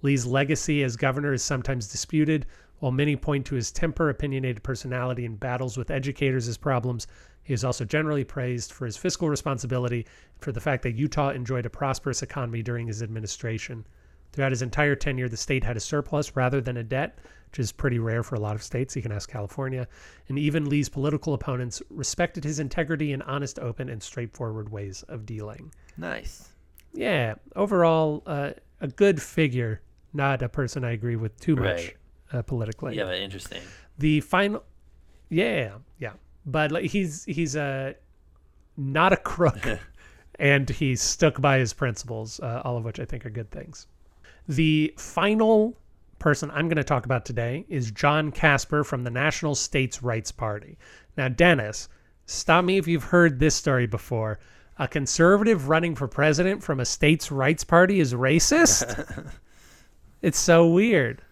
Lee's 0.03 0.27
legacy 0.27 0.83
as 0.83 0.97
governor 0.97 1.33
is 1.33 1.43
sometimes 1.43 1.87
disputed. 1.89 2.47
While 2.81 2.93
many 2.93 3.17
point 3.17 3.47
to 3.47 3.55
his 3.55 3.71
temper, 3.71 4.09
opinionated 4.11 4.63
personality, 4.63 5.25
and 5.25 5.39
battles 5.39 5.77
with 5.77 5.91
educators 5.91 6.49
as 6.49 6.57
problems, 6.59 7.07
he 7.45 7.55
is 7.55 7.65
also 7.65 7.85
generally 7.85 8.25
praised 8.25 8.73
for 8.73 8.87
his 8.87 8.97
fiscal 8.97 9.29
responsibility 9.29 10.07
for 10.41 10.51
the 10.51 10.61
fact 10.61 10.83
that 10.83 10.97
Utah 10.97 11.31
enjoyed 11.31 11.67
a 11.67 11.71
prosperous 11.71 12.23
economy 12.23 12.63
during 12.63 12.87
his 12.87 13.03
administration. 13.03 13.87
Throughout 14.33 14.51
his 14.53 14.63
entire 14.63 14.97
tenure, 14.97 15.29
the 15.29 15.37
state 15.37 15.63
had 15.63 15.77
a 15.77 15.81
surplus 15.81 16.35
rather 16.35 16.61
than 16.61 16.79
a 16.79 16.83
debt, 16.83 17.19
which 17.51 17.61
is 17.61 17.71
pretty 17.71 18.01
rare 18.01 18.25
for 18.25 18.35
a 18.35 18.41
lot 18.41 18.57
of 18.57 18.63
states. 18.65 18.97
You 18.97 19.03
can 19.03 19.13
ask 19.13 19.31
California. 19.31 19.87
And 20.29 20.39
even 20.39 20.69
Lee's 20.69 20.89
political 20.89 21.35
opponents 21.35 21.81
respected 21.91 22.43
his 22.43 22.59
integrity 22.59 23.13
and 23.13 23.23
honest, 23.23 23.61
open, 23.61 23.89
and 23.89 24.03
straightforward 24.03 24.71
ways 24.71 25.05
of 25.05 25.25
dealing. 25.25 25.73
Nice. 25.97 26.49
Yeah, 26.93 27.35
overall, 27.55 28.23
uh, 28.27 28.53
a 28.81 28.89
good 28.89 29.23
figure, 29.23 29.83
not 30.13 30.43
a 30.43 30.49
person 30.49 30.83
I 30.85 30.93
agree 30.93 31.17
with 31.17 31.39
too 31.39 31.55
much 31.55 31.65
Right. 31.77 31.97
uh, 32.33 32.43
politically. 32.43 32.97
Yeah, 32.97 33.05
but 33.05 33.19
interesting. 33.19 33.63
The 33.99 34.21
final, 34.21 34.65
yeah, 35.29 35.79
yeah, 35.99 36.13
but 36.47 36.73
like 36.73 36.85
he's 36.85 37.25
he's 37.25 37.57
a 37.57 37.95
not 38.77 39.13
a 39.13 39.17
crook, 39.17 39.67
and 40.39 40.69
he's 40.69 41.01
stuck 41.01 41.41
by 41.41 41.59
his 41.59 41.73
principles, 41.73 42.41
uh, 42.41 42.63
all 42.65 42.77
of 42.77 42.85
which 42.85 43.01
I 43.01 43.05
think 43.05 43.25
are 43.25 43.31
good 43.31 43.51
things. 43.51 43.87
The 44.49 44.93
final 44.99 45.77
person 46.19 46.51
I'm 46.51 46.69
going 46.69 46.77
to 46.77 46.85
talk 46.85 47.05
about 47.05 47.25
today 47.25 47.65
is 47.69 47.91
John 47.91 48.31
Kasper 48.31 48.85
from 48.85 49.05
the 49.05 49.11
National 49.11 49.55
States 49.55 50.03
Rights 50.03 50.33
Party. 50.33 50.79
Now, 51.17 51.29
Dennis, 51.29 51.89
stop 52.27 52.65
me 52.65 52.79
if 52.79 52.87
you've 52.87 53.05
heard 53.05 53.39
this 53.39 53.55
story 53.55 53.87
before. 53.87 54.39
A 54.79 54.89
conservative 54.89 55.69
running 55.69 55.95
for 55.95 56.09
president 56.09 56.63
from 56.63 56.81
a 56.81 56.85
states' 56.85 57.31
rights 57.31 57.63
party 57.63 58.01
is 58.01 58.13
racist? 58.13 59.33
it's 60.23 60.39
so 60.39 60.67
weird. 60.67 61.23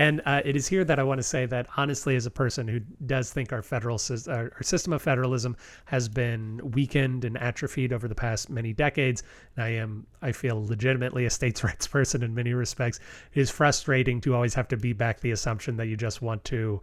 And 0.00 0.22
uh, 0.24 0.40
it 0.46 0.56
is 0.56 0.66
here 0.66 0.82
that 0.84 0.98
I 0.98 1.02
want 1.02 1.18
to 1.18 1.22
say 1.22 1.44
that 1.44 1.66
honestly, 1.76 2.16
as 2.16 2.24
a 2.24 2.30
person 2.30 2.66
who 2.66 2.80
does 3.04 3.30
think 3.30 3.52
our 3.52 3.60
federal 3.60 4.00
our, 4.28 4.50
our 4.56 4.62
system 4.62 4.94
of 4.94 5.02
federalism 5.02 5.58
has 5.84 6.08
been 6.08 6.58
weakened 6.72 7.26
and 7.26 7.36
atrophied 7.36 7.92
over 7.92 8.08
the 8.08 8.14
past 8.14 8.48
many 8.48 8.72
decades, 8.72 9.22
and 9.56 9.64
I 9.66 9.68
am 9.74 10.06
I 10.22 10.32
feel 10.32 10.64
legitimately 10.64 11.26
a 11.26 11.30
states' 11.30 11.62
rights 11.70 11.86
person 11.86 12.22
in 12.22 12.34
many 12.34 12.54
respects. 12.54 12.98
It 13.34 13.40
is 13.42 13.50
frustrating 13.50 14.22
to 14.22 14.34
always 14.34 14.54
have 14.54 14.68
to 14.68 14.78
be 14.78 14.94
back 14.94 15.20
the 15.20 15.32
assumption 15.32 15.76
that 15.76 15.84
you 15.88 15.98
just 15.98 16.22
want 16.22 16.44
to 16.44 16.80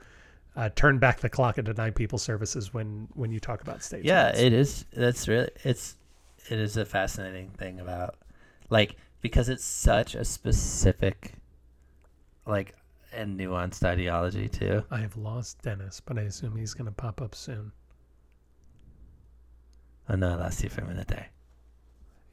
uh, 0.55 0.69
turn 0.75 0.99
back 0.99 1.19
the 1.19 1.29
clock 1.29 1.57
and 1.57 1.65
deny 1.65 1.89
people 1.89 2.19
services 2.19 2.71
when 2.71 3.07
when 3.15 3.31
you 3.31 3.39
talk 3.39 3.63
about 3.63 3.81
states' 3.81 4.05
Yeah, 4.05 4.27
rights. 4.27 4.39
it 4.41 4.53
is. 4.53 4.85
That's 4.93 5.27
really 5.27 5.49
it's 5.63 5.95
it 6.51 6.59
is 6.59 6.77
a 6.77 6.85
fascinating 6.85 7.49
thing 7.49 7.79
about 7.79 8.13
like 8.69 8.95
because 9.21 9.49
it's 9.49 9.65
such 9.65 10.13
a 10.13 10.23
specific 10.23 11.31
like 12.45 12.75
and 13.13 13.39
nuanced 13.39 13.83
ideology 13.83 14.47
too. 14.47 14.83
I 14.91 14.99
have 14.99 15.17
lost 15.17 15.61
Dennis, 15.61 16.01
but 16.03 16.17
I 16.17 16.23
assume 16.23 16.55
he's 16.55 16.73
going 16.73 16.85
to 16.85 16.91
pop 16.91 17.21
up 17.21 17.35
soon. 17.35 17.71
Oh 20.09 20.15
no, 20.15 20.31
I 20.31 20.35
lost 20.35 20.63
you 20.63 20.69
for 20.69 20.81
a 20.81 20.87
minute 20.87 21.07
there. 21.07 21.27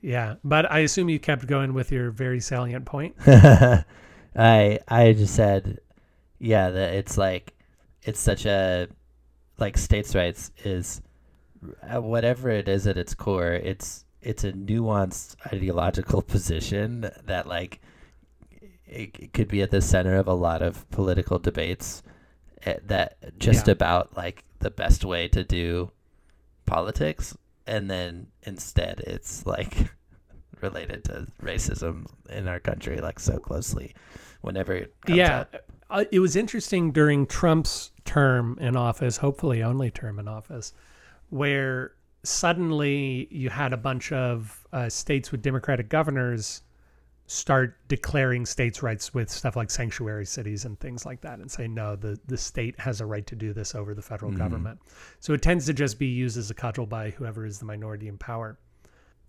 Yeah, 0.00 0.34
but 0.44 0.70
I 0.70 0.80
assume 0.80 1.08
you 1.08 1.18
kept 1.18 1.46
going 1.46 1.72
with 1.72 1.90
your 1.90 2.10
very 2.10 2.40
salient 2.40 2.84
point. 2.84 3.16
I 3.26 3.84
I 4.88 5.12
just 5.12 5.34
said, 5.34 5.80
yeah, 6.38 6.70
that 6.70 6.94
it's 6.94 7.16
like 7.16 7.54
it's 8.02 8.20
such 8.20 8.44
a 8.46 8.88
like 9.58 9.78
states' 9.78 10.14
rights 10.14 10.50
is 10.62 11.00
uh, 11.82 12.00
whatever 12.00 12.50
it 12.50 12.68
is 12.68 12.86
at 12.86 12.98
its 12.98 13.14
core. 13.14 13.52
It's 13.52 14.04
it's 14.20 14.44
a 14.44 14.52
nuanced 14.52 15.36
ideological 15.52 16.22
position 16.34 17.10
that 17.24 17.46
like 17.46 17.80
it, 18.86 19.10
it 19.18 19.32
could 19.32 19.48
be 19.48 19.62
at 19.62 19.70
the 19.70 19.80
center 19.80 20.16
of 20.16 20.26
a 20.28 20.34
lot 20.34 20.62
of 20.62 20.88
political 20.90 21.38
debates 21.38 22.02
eh, 22.64 22.76
that 22.86 23.16
just 23.38 23.66
Yeah. 23.66 23.72
about 23.72 24.16
like 24.16 24.44
the 24.60 24.70
best 24.70 25.04
way 25.04 25.28
to 25.28 25.44
do 25.44 25.90
politics 26.66 27.36
and 27.66 27.90
then 27.90 28.26
instead 28.42 29.00
it's 29.06 29.44
like 29.46 29.74
related 30.60 31.04
to 31.04 31.26
racism 31.42 32.06
in 32.30 32.48
our 32.48 32.60
country 32.60 32.98
like 33.00 33.18
so 33.20 33.38
closely 33.38 33.94
whenever 34.40 34.86
yeah, 35.08 35.40
up. 35.40 35.56
uh, 35.90 36.04
it 36.10 36.20
was 36.20 36.36
interesting 36.36 36.92
during 36.92 37.26
Trump's 37.26 37.92
term 38.04 38.58
in 38.60 38.76
office, 38.76 39.16
hopefully 39.16 39.62
only 39.62 39.90
term 39.90 40.18
in 40.18 40.28
office, 40.28 40.74
where 41.30 41.92
suddenly 42.24 43.26
you 43.30 43.48
had 43.48 43.72
a 43.72 43.76
bunch 43.78 44.12
of 44.12 44.66
uh, 44.74 44.88
states 44.90 45.32
with 45.32 45.40
Democratic 45.40 45.88
governors 45.88 46.62
start 47.34 47.76
declaring 47.88 48.46
states' 48.46 48.82
rights 48.82 49.12
with 49.12 49.28
stuff 49.28 49.56
like 49.56 49.70
sanctuary 49.70 50.26
cities 50.26 50.64
and 50.64 50.78
things 50.80 51.04
like 51.04 51.20
that 51.20 51.38
and 51.38 51.50
say 51.50 51.66
no 51.68 51.96
the 51.96 52.18
the 52.26 52.36
state 52.36 52.78
has 52.78 53.00
a 53.00 53.06
right 53.06 53.26
to 53.26 53.36
do 53.36 53.52
this 53.52 53.74
over 53.74 53.94
the 53.94 54.02
federal 54.02 54.30
government 54.32 54.78
so 55.20 55.32
it 55.32 55.42
tends 55.42 55.66
to 55.66 55.72
just 55.72 55.98
be 55.98 56.06
used 56.06 56.36
as 56.36 56.50
a 56.50 56.54
cudgel 56.54 56.86
by 56.86 57.10
whoever 57.10 57.44
is 57.44 57.58
the 57.58 57.64
minority 57.64 58.08
in 58.08 58.16
power 58.16 58.58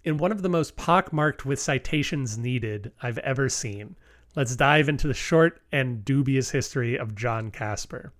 in 0.05 0.17
one 0.17 0.31
of 0.31 0.43
the 0.43 0.49
most 0.49 0.77
pockmarked 0.77 1.45
with 1.45 1.59
citations 1.59 2.37
needed 2.37 2.91
I've 3.01 3.17
ever 3.19 3.49
seen. 3.49 3.95
Let's 4.35 4.55
dive 4.55 4.87
into 4.87 5.07
the 5.07 5.13
short 5.13 5.61
and 5.71 6.05
dubious 6.05 6.51
history 6.51 6.97
of 6.97 7.15
John 7.15 7.49
Kasper. 7.51 8.13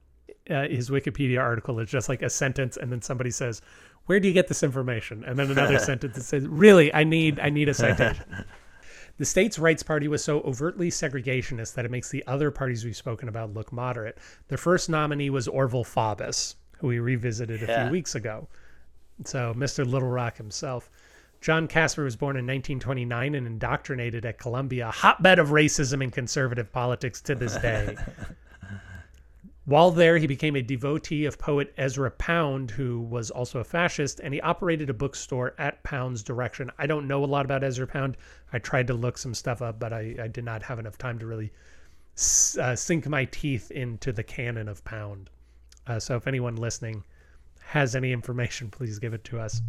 Uh, 0.50 0.68
his 0.68 0.90
Wikipedia 0.90 1.40
article 1.40 1.80
is 1.80 1.90
just 1.90 2.10
like 2.10 2.22
a 2.22 2.30
sentence, 2.30 2.78
and 2.78 2.92
then 2.92 3.02
somebody 3.02 3.32
says, 3.32 3.62
"Where 4.06 4.20
do 4.20 4.28
you 4.28 4.34
get 4.34 4.48
this 4.48 4.64
information?" 4.64 5.24
And 5.24 5.38
then 5.38 5.50
another 5.50 5.80
sentence 5.92 6.16
that 6.16 6.24
says, 6.24 6.48
"Really, 6.48 6.94
I 6.94 7.04
need, 7.04 7.40
I 7.40 7.50
need 7.50 7.70
a 7.70 7.74
citation." 7.74 8.26
The 9.18 9.26
states' 9.26 9.58
rights 9.58 9.82
party 9.84 10.08
was 10.08 10.24
so 10.24 10.42
overtly 10.42 10.90
segregationist 10.90 11.74
that 11.76 11.86
it 11.86 11.92
makes 11.92 12.10
the 12.10 12.24
other 12.28 12.52
parties 12.52 12.84
we've 12.84 12.98
spoken 12.98 13.30
about 13.30 13.54
look 13.54 13.72
moderate. 13.72 14.18
Their 14.50 14.58
first 14.58 14.90
nominee 14.90 15.30
was 15.30 15.48
Orval 15.48 15.86
Faubus, 15.86 16.56
who 16.80 16.88
we 16.88 17.00
revisited 17.00 17.64
a 17.64 17.66
Yeah. 17.68 17.84
few 17.86 17.92
weeks 17.92 18.14
ago. 18.16 18.48
So, 19.24 19.54
Mr. 19.54 19.86
Little 19.86 20.10
Rock 20.10 20.36
himself. 20.38 20.90
John 21.40 21.68
Kasper 21.68 22.04
was 22.04 22.16
born 22.16 22.36
in 22.36 22.46
1929 22.46 23.36
and 23.36 23.48
indoctrinated 23.48 24.26
at 24.26 24.38
Columbia, 24.38 24.88
a 24.88 24.92
hotbed 24.92 25.40
of 25.40 25.50
racism 25.50 26.04
and 26.04 26.12
conservative 26.12 26.72
politics 26.74 27.22
to 27.22 27.36
this 27.36 27.56
day. 27.58 27.96
While 29.66 29.90
there, 29.90 30.20
he 30.20 30.28
became 30.28 30.56
a 30.56 30.62
devotee 30.62 31.26
of 31.26 31.40
poet 31.40 31.74
Ezra 31.76 32.12
Pound, 32.12 32.70
who 32.70 33.02
was 33.02 33.32
also 33.32 33.60
a 33.60 33.64
fascist, 33.64 34.20
and 34.20 34.32
he 34.32 34.40
operated 34.42 34.92
a 34.92 34.94
bookstore 34.94 35.56
at 35.58 35.82
Pound's 35.82 36.22
direction. 36.22 36.70
I 36.78 36.86
don't 36.86 37.08
know 37.08 37.24
a 37.24 37.26
lot 37.26 37.46
about 37.46 37.64
Ezra 37.64 37.88
Pound. 37.88 38.16
I 38.54 38.60
tried 38.60 38.86
to 38.88 38.94
look 38.94 39.18
some 39.18 39.34
stuff 39.34 39.64
up, 39.64 39.80
but 39.80 39.92
I, 39.92 40.16
I 40.22 40.28
did 40.28 40.44
not 40.44 40.62
have 40.62 40.78
enough 40.78 41.00
time 41.00 41.18
to 41.18 41.26
really 41.26 41.52
uh, 42.62 42.76
sink 42.76 43.08
my 43.08 43.26
teeth 43.26 43.72
into 43.72 44.14
the 44.14 44.24
canon 44.24 44.68
of 44.68 44.84
Pound. 44.86 45.32
Uh, 45.88 46.00
so 46.00 46.16
if 46.16 46.28
anyone 46.28 46.58
listening 46.58 47.04
has 47.64 47.96
any 47.96 48.14
information, 48.14 48.70
please 48.72 49.00
give 49.00 49.16
it 49.16 49.24
to 49.24 49.40
us. 49.40 49.64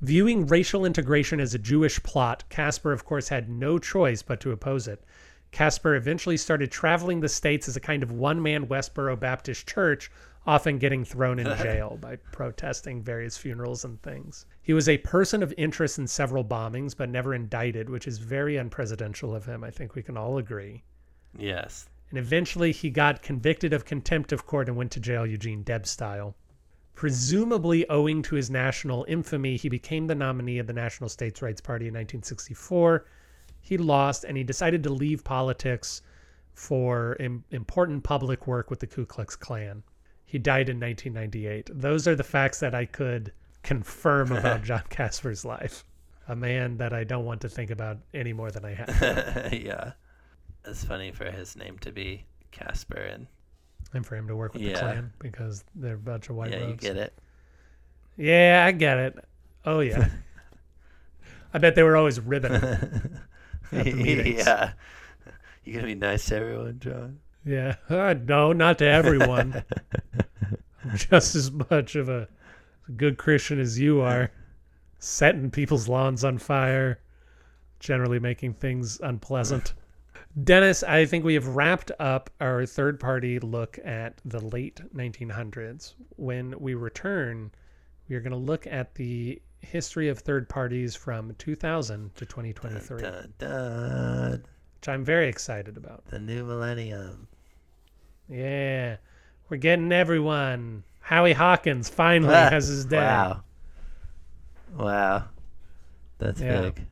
Viewing 0.00 0.44
racial 0.48 0.84
integration 0.84 1.38
as 1.38 1.54
a 1.54 1.58
Jewish 1.58 2.02
plot, 2.02 2.42
Kasper, 2.48 2.90
of 2.90 3.04
course, 3.04 3.28
had 3.28 3.48
no 3.48 3.78
choice 3.78 4.22
but 4.22 4.40
to 4.40 4.50
oppose 4.50 4.88
it. 4.88 5.04
Kasper 5.54 5.94
eventually 5.94 6.36
started 6.36 6.72
traveling 6.72 7.20
the 7.20 7.28
states 7.28 7.68
as 7.68 7.76
a 7.76 7.80
kind 7.80 8.02
of 8.02 8.10
one 8.10 8.42
man 8.42 8.66
Westboro 8.66 9.18
Baptist 9.18 9.68
church, 9.68 10.10
often 10.44 10.78
getting 10.78 11.04
thrown 11.04 11.38
in 11.38 11.46
jail 11.62 11.96
by 12.00 12.16
protesting 12.16 13.00
various 13.00 13.38
funerals 13.38 13.84
and 13.84 14.02
things. 14.02 14.46
He 14.62 14.72
was 14.72 14.88
a 14.88 14.98
person 14.98 15.44
of 15.44 15.54
interest 15.56 15.96
in 15.96 16.08
several 16.08 16.44
bombings, 16.44 16.96
but 16.96 17.08
never 17.08 17.34
indicted, 17.34 17.88
which 17.88 18.08
is 18.08 18.18
very 18.18 18.54
unpresidential 18.56 19.34
of 19.36 19.46
him. 19.46 19.62
I 19.62 19.70
think 19.70 19.94
we 19.94 20.02
can 20.02 20.16
all 20.16 20.38
agree. 20.38 20.82
Yes. 21.38 21.88
And 22.10 22.18
eventually 22.18 22.72
he 22.72 22.90
got 22.90 23.22
convicted 23.22 23.72
of 23.72 23.84
contempt 23.84 24.32
of 24.32 24.46
court 24.46 24.68
and 24.68 24.76
went 24.76 24.90
to 24.90 25.00
jail 25.00 25.24
Eugene 25.24 25.62
Debs 25.62 25.88
style. 25.88 26.34
Presumably 26.96 27.88
owing 27.88 28.22
to 28.22 28.34
his 28.34 28.50
national 28.50 29.04
infamy, 29.08 29.56
he 29.56 29.68
became 29.68 30.08
the 30.08 30.16
nominee 30.16 30.58
of 30.58 30.66
the 30.66 30.72
National 30.72 31.08
States 31.08 31.42
Rights 31.42 31.60
Party 31.60 31.86
in 31.86 31.94
1964. 31.94 33.06
He 33.64 33.78
lost 33.78 34.24
and 34.24 34.36
he 34.36 34.44
decided 34.44 34.82
to 34.82 34.90
leave 34.90 35.24
politics 35.24 36.02
for 36.52 37.16
im 37.18 37.44
important 37.50 38.04
public 38.04 38.46
work 38.46 38.68
with 38.68 38.78
the 38.78 38.86
Ku 38.86 39.06
Klux 39.06 39.34
Klan. 39.36 39.82
He 40.26 40.38
died 40.38 40.68
in 40.68 40.78
1998. 40.78 41.70
Those 41.72 42.06
are 42.06 42.14
the 42.14 42.22
facts 42.22 42.60
that 42.60 42.74
I 42.74 42.84
could 42.84 43.32
confirm 43.62 44.32
about 44.36 44.64
John 44.64 44.82
Kasper's 44.90 45.46
life. 45.46 45.82
A 46.28 46.36
man 46.36 46.76
that 46.76 46.92
I 46.92 47.04
don't 47.04 47.24
want 47.24 47.40
to 47.40 47.48
think 47.48 47.70
about 47.70 47.96
any 48.12 48.34
more 48.34 48.50
than 48.50 48.66
I 48.66 48.74
have. 48.74 49.48
yeah. 49.52 49.92
It's 50.66 50.84
funny 50.84 51.10
for 51.10 51.30
his 51.30 51.56
name 51.56 51.78
to 51.78 51.90
be 51.90 52.26
Kasper 52.50 53.00
and 53.00 53.26
and 53.94 54.04
for 54.04 54.14
him 54.16 54.28
to 54.28 54.36
work 54.36 54.52
with 54.52 54.62
the 54.62 54.70
Yeah. 54.70 54.80
Klan 54.80 55.12
because 55.20 55.64
they're 55.74 55.94
a 55.94 55.98
bunch 55.98 56.28
of 56.28 56.36
white 56.36 56.50
yeah, 56.52 56.58
you 56.60 56.66
robes. 56.66 56.82
get 56.82 56.96
it. 56.98 57.18
Yeah, 58.18 58.64
I 58.66 58.72
get 58.72 58.98
it. 58.98 59.24
Oh 59.64 59.80
yeah. 59.80 60.08
I 61.54 61.58
bet 61.58 61.74
they 61.76 61.82
were 61.82 61.96
always 61.96 62.20
ribbing 62.20 62.52
him. 62.52 63.20
At 63.72 63.84
the 63.84 63.92
meetings. 63.92 64.44
yeah. 64.46 64.72
You 65.64 65.74
gonna 65.74 65.86
be 65.86 65.94
nice 65.94 66.26
to 66.26 66.36
everyone, 66.36 66.78
John? 66.78 67.20
Yeah. 67.44 67.76
Uh, 67.88 68.14
no, 68.14 68.52
not 68.52 68.78
to 68.78 68.86
everyone. 68.86 69.64
Just 70.94 71.34
as 71.34 71.50
much 71.50 71.96
of 71.96 72.08
a 72.08 72.28
good 72.96 73.16
Christian 73.16 73.58
as 73.58 73.78
you 73.78 74.00
are. 74.00 74.30
Setting 74.98 75.50
people's 75.50 75.88
lawns 75.88 76.24
on 76.24 76.38
fire, 76.38 77.00
generally 77.78 78.18
making 78.18 78.54
things 78.54 79.00
unpleasant. 79.02 79.74
Dennis, 80.42 80.82
I 80.82 81.04
think 81.04 81.24
we 81.24 81.34
have 81.34 81.46
wrapped 81.48 81.92
up 82.00 82.30
our 82.40 82.66
third 82.66 82.98
party 82.98 83.38
look 83.38 83.78
at 83.84 84.20
the 84.24 84.40
late 84.40 84.80
1900s. 84.94 85.94
When 86.16 86.58
we 86.58 86.74
return, 86.74 87.52
we 88.08 88.16
are 88.16 88.20
going 88.20 88.32
to 88.32 88.36
look 88.36 88.66
at 88.66 88.94
the 88.94 89.40
history 89.64 90.08
of 90.08 90.18
third 90.18 90.48
parties 90.48 90.94
from 90.94 91.34
2000 91.38 92.14
to 92.16 92.24
2023, 92.26 93.00
Dun, 93.02 93.32
dun, 93.38 94.44
which 94.80 94.88
I'm 94.88 95.04
very 95.04 95.28
excited 95.28 95.76
about. 95.76 96.04
the 96.06 96.18
new 96.18 96.44
millennium. 96.44 97.28
Yeah, 98.28 98.96
we're 99.48 99.56
getting 99.58 99.92
everyone. 99.92 100.84
Howie 101.00 101.32
Hawkins 101.34 101.88
finally 101.88 102.34
Ah, 102.34 102.48
has 102.50 102.66
his 102.68 102.84
day. 102.86 102.96
Wow. 102.98 103.42
Wow. 104.76 105.24
That's 106.18 106.40
Yeah. 106.40 106.60
big. 106.62 106.86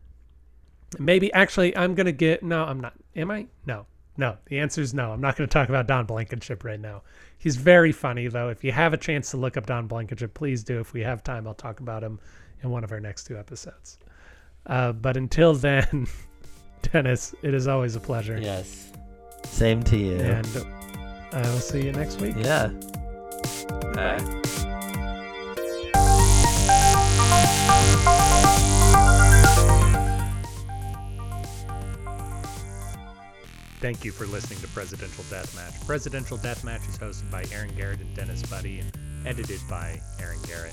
Maybe 0.98 1.32
actually, 1.32 1.74
I'm 1.76 1.94
gonna 1.94 2.12
get. 2.12 2.42
No, 2.42 2.64
I'm 2.64 2.80
not. 2.80 2.92
Am 3.16 3.30
I? 3.30 3.46
No, 3.64 3.86
no. 4.18 4.36
The 4.46 4.58
answer 4.58 4.82
is 4.82 4.92
no. 4.92 5.12
I'm 5.12 5.20
not 5.22 5.36
gonna 5.36 5.46
talk 5.46 5.70
about 5.70 5.86
Don 5.86 6.04
Blankenship 6.04 6.64
right 6.64 6.78
now. 6.78 7.02
He's 7.38 7.56
very 7.56 7.92
funny 7.92 8.28
though. 8.28 8.50
If 8.50 8.62
you 8.62 8.72
have 8.72 8.92
a 8.92 8.98
chance 8.98 9.30
to 9.30 9.38
look 9.38 9.56
up 9.56 9.64
Don 9.64 9.86
Blankenship, 9.86 10.34
please 10.34 10.62
do. 10.62 10.80
If 10.80 10.92
we 10.92 11.00
have 11.00 11.24
time, 11.24 11.46
I'll 11.46 11.54
talk 11.54 11.80
about 11.80 12.04
him 12.04 12.20
in 12.62 12.70
one 12.70 12.84
of 12.84 12.92
our 12.92 13.00
next 13.00 13.24
two 13.24 13.36
episodes. 13.36 13.98
Uh, 14.66 14.92
but 14.92 15.16
until 15.16 15.54
then, 15.54 16.06
Dennis, 16.92 17.34
it 17.42 17.54
is 17.54 17.66
always 17.68 17.96
a 17.96 18.00
pleasure. 18.00 18.38
Yes. 18.40 18.92
Same 19.44 19.82
to 19.84 19.96
you. 19.96 20.16
And 20.16 20.46
I 21.32 21.40
will 21.50 21.58
see 21.60 21.84
you 21.84 21.92
next 21.92 22.20
week. 22.20 22.34
yeah. 22.38 22.68
Bye. 23.94 24.42
Thank 33.80 34.04
you 34.04 34.12
for 34.12 34.26
listening 34.26 34.60
to 34.60 34.68
Presidential 34.68 35.24
Deathmatch. 35.24 35.84
Presidential 35.86 36.38
Deathmatch 36.38 36.88
is 36.88 36.96
hosted 36.96 37.28
by 37.32 37.44
Aaron 37.52 37.74
Garrett 37.76 38.00
and 38.00 38.14
Dennis 38.14 38.42
Buddy 38.44 38.78
and 38.78 38.92
edited 39.26 39.60
by 39.68 40.00
Aaron 40.20 40.38
Garrett. 40.46 40.72